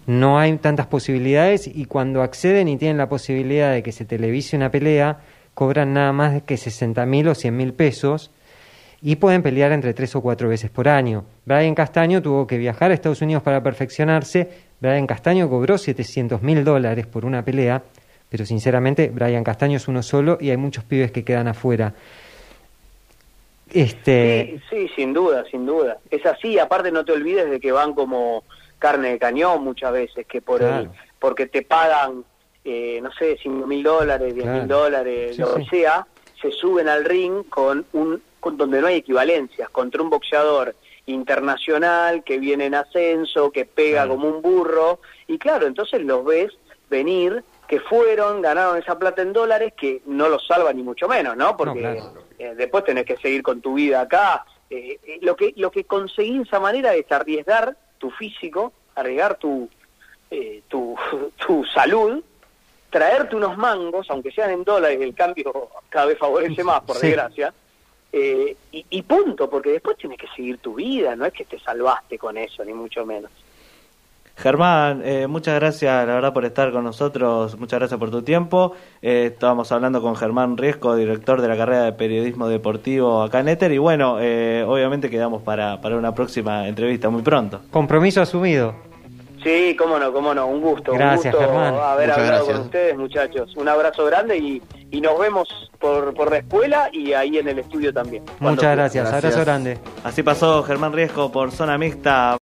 no 0.08 0.40
hay 0.40 0.56
tantas 0.60 0.88
posibilidades 0.88 1.68
y 1.68 1.84
cuando 1.84 2.22
acceden 2.22 2.70
y 2.70 2.78
tienen 2.78 2.96
la 2.96 3.10
posibilidad 3.10 3.74
de 3.74 3.84
que 3.84 3.92
se 3.92 4.06
televise 4.06 4.56
una 4.56 4.72
pelea, 4.72 5.20
cobran 5.54 5.92
nada 5.92 6.14
más 6.14 6.42
que 6.44 6.56
60.000 6.56 7.28
o 7.28 7.32
100.000 7.32 7.74
pesos 7.74 8.32
y 9.02 9.16
pueden 9.16 9.42
pelear 9.42 9.72
entre 9.72 9.94
tres 9.94 10.16
o 10.16 10.22
cuatro 10.22 10.50
veces 10.50 10.70
por 10.70 10.88
año. 10.90 11.24
Brian 11.46 11.74
Castaño 11.76 12.22
tuvo 12.22 12.46
que 12.46 12.58
viajar 12.58 12.92
a 12.92 12.94
Estados 12.94 13.22
Unidos 13.22 13.44
para 13.44 13.64
perfeccionarse. 13.64 14.50
Brian 14.82 15.08
Castaño 15.08 15.50
cobró 15.50 15.78
700 15.78 16.42
mil 16.42 16.64
dólares 16.64 17.06
por 17.08 17.24
una 17.26 17.44
pelea, 17.44 17.82
pero 18.30 18.46
sinceramente 18.46 19.10
Brian 19.14 19.44
Castaño 19.44 19.78
es 19.78 19.88
uno 19.88 20.04
solo 20.04 20.38
y 20.42 20.50
hay 20.50 20.58
muchos 20.58 20.84
pibes 20.84 21.12
que 21.12 21.24
quedan 21.24 21.48
afuera. 21.48 21.94
Este, 23.72 24.60
Sí, 24.70 24.88
sí, 24.88 24.92
sin 24.96 25.14
duda, 25.14 25.44
sin 25.50 25.66
duda. 25.66 25.98
Es 26.10 26.26
así, 26.26 26.58
aparte 26.58 26.92
no 26.92 27.06
te 27.06 27.12
olvides 27.12 27.50
de 27.50 27.60
que 27.60 27.72
van 27.72 27.94
como 27.94 28.44
carne 28.80 29.10
de 29.12 29.20
cañón 29.20 29.64
muchas 29.64 29.92
veces, 29.94 30.26
que 30.26 30.42
por 30.42 30.62
el, 30.64 30.90
porque 31.20 31.46
te 31.46 31.62
pagan, 31.62 32.24
eh, 32.66 33.00
no 33.04 33.12
sé, 33.12 33.38
cinco 33.42 33.68
mil 33.68 33.84
dólares, 33.84 34.34
diez 34.34 34.46
mil 34.48 34.66
Claro. 34.66 34.84
dólares, 34.84 35.36
Sí, 35.36 35.42
lo 35.42 35.56
sí. 35.56 35.64
que 35.64 35.70
sea, 35.70 36.08
se 36.42 36.52
suben 36.52 36.88
al 36.90 37.06
ring 37.06 37.44
con 37.50 37.86
un 37.94 38.22
con 38.40 38.58
donde 38.58 38.82
no 38.82 38.88
hay 38.88 38.96
equivalencias, 38.98 39.70
contra 39.70 40.02
un 40.02 40.10
boxeador 40.10 40.76
internacional 41.06 42.24
que 42.24 42.38
viene 42.40 42.66
en 42.66 42.76
ascenso, 42.76 43.52
que 43.52 43.66
pega 43.66 44.08
como 44.08 44.28
un 44.30 44.42
burro, 44.42 45.00
y 45.28 45.38
claro, 45.38 45.68
entonces 45.68 46.02
los 46.04 46.24
ves 46.26 46.52
venir 46.90 47.44
que 47.68 47.80
fueron, 47.80 48.42
ganaron 48.42 48.78
esa 48.78 48.98
plata 48.98 49.22
en 49.22 49.32
dólares, 49.34 49.74
que 49.78 50.02
no 50.08 50.28
los 50.28 50.46
salva 50.48 50.74
ni 50.74 50.82
mucho 50.82 51.08
menos, 51.08 51.38
¿no? 51.38 51.56
Porque 51.56 51.80
claro. 51.82 52.14
eh, 52.40 52.54
después 52.56 52.84
tenés 52.84 53.06
que 53.06 53.18
seguir 53.18 53.44
con 53.44 53.62
tu 53.62 53.76
vida 53.76 54.02
acá. 54.02 54.44
Eh, 54.72 55.00
eh, 55.04 55.20
lo 55.22 55.36
que 55.36 55.54
lo 55.56 55.70
que 55.72 55.84
conseguí 55.84 56.38
de 56.38 56.44
esa 56.44 56.60
manera 56.60 56.96
es 56.96 57.12
arriesgar 57.12 57.76
tu 58.00 58.10
físico, 58.12 58.74
arriesgar 58.96 59.38
tu, 59.38 59.70
tu, 60.68 60.96
tu 61.48 61.64
salud, 61.66 62.24
traerte 62.90 63.36
unos 63.36 63.56
mangos, 63.58 64.08
aunque 64.10 64.32
sean 64.32 64.50
en 64.52 64.64
dólares, 64.64 65.00
el 65.02 65.14
cambio 65.14 65.70
cada 65.90 66.08
vez 66.08 66.18
favorece 66.18 66.64
más, 66.64 66.82
por 66.82 66.98
Sí. 66.98 67.08
desgracia, 67.08 67.54
eh, 68.12 68.56
y, 68.72 68.86
y 68.90 69.02
punto, 69.04 69.50
porque 69.50 69.72
después 69.72 69.98
tienes 69.98 70.18
que 70.18 70.28
seguir 70.36 70.58
tu 70.58 70.76
vida, 70.76 71.16
no 71.16 71.26
es 71.26 71.34
que 71.34 71.46
te 71.46 71.60
salvaste 71.60 72.18
con 72.18 72.38
eso, 72.38 72.64
ni 72.66 72.74
mucho 72.74 73.06
menos. 73.06 73.32
Germán, 74.40 75.02
eh, 75.04 75.28
muchas 75.28 75.56
gracias, 75.56 76.08
la 76.08 76.14
verdad, 76.14 76.34
por 76.34 76.46
estar 76.46 76.72
con 76.72 76.86
nosotros. 76.86 77.60
Muchas 77.60 77.78
gracias 77.80 78.00
por 78.00 78.10
tu 78.10 78.22
tiempo. 78.22 78.74
Eh, 79.02 79.32
estábamos 79.34 79.70
hablando 79.74 80.02
con 80.02 80.16
Germán 80.16 80.56
Riesco, 80.56 80.96
director 80.96 81.42
de 81.42 81.50
la 81.50 81.58
carrera 81.58 81.84
de 81.84 81.92
periodismo 81.92 82.48
deportivo 82.48 83.22
acá 83.22 83.42
en 83.42 83.50
Éter. 83.50 83.74
Y 83.74 83.80
bueno, 83.80 84.18
eh, 84.22 84.64
obviamente 84.66 85.10
quedamos 85.10 85.44
para, 85.44 85.82
para 85.82 85.98
una 85.98 86.16
próxima 86.16 86.70
entrevista 86.70 87.10
muy 87.10 87.22
pronto. 87.22 87.60
compromiso 87.70 88.22
asumido. 88.22 88.89
Sí, 89.44 89.76
cómo 89.78 89.98
no, 89.98 90.12
cómo 90.12 90.34
no, 90.34 90.48
un 90.48 90.62
gusto. 90.62 90.92
Gracias, 90.94 91.34
un 91.34 91.40
gusto 91.40 91.54
Germán. 91.54 91.76
haber 91.76 92.10
Muchas 92.10 92.18
hablado 92.18 92.36
gracias. 92.46 92.58
con 92.58 92.66
ustedes, 92.66 92.98
muchachos. 92.98 93.56
Un 93.56 93.70
abrazo 93.70 94.06
grande 94.06 94.38
y, 94.38 94.62
y 94.92 95.00
nos 95.02 95.18
vemos 95.18 95.48
por, 95.80 96.14
por 96.14 96.30
la 96.30 96.38
escuela 96.40 96.90
y 96.92 97.14
ahí 97.14 97.38
en 97.38 97.48
el 97.48 97.60
estudio 97.60 97.94
también. 97.94 98.24
Muchas 98.40 98.76
gracias. 98.76 99.10
Gracias. 99.10 99.34
Abrazo 99.34 99.40
grande. 99.46 99.78
Así 100.04 100.24
pasó 100.24 100.62
Germán 100.64 100.92
Riesco 100.94 101.32
por 101.32 101.52
Zona 101.52 101.78
Mixta. 101.78 102.38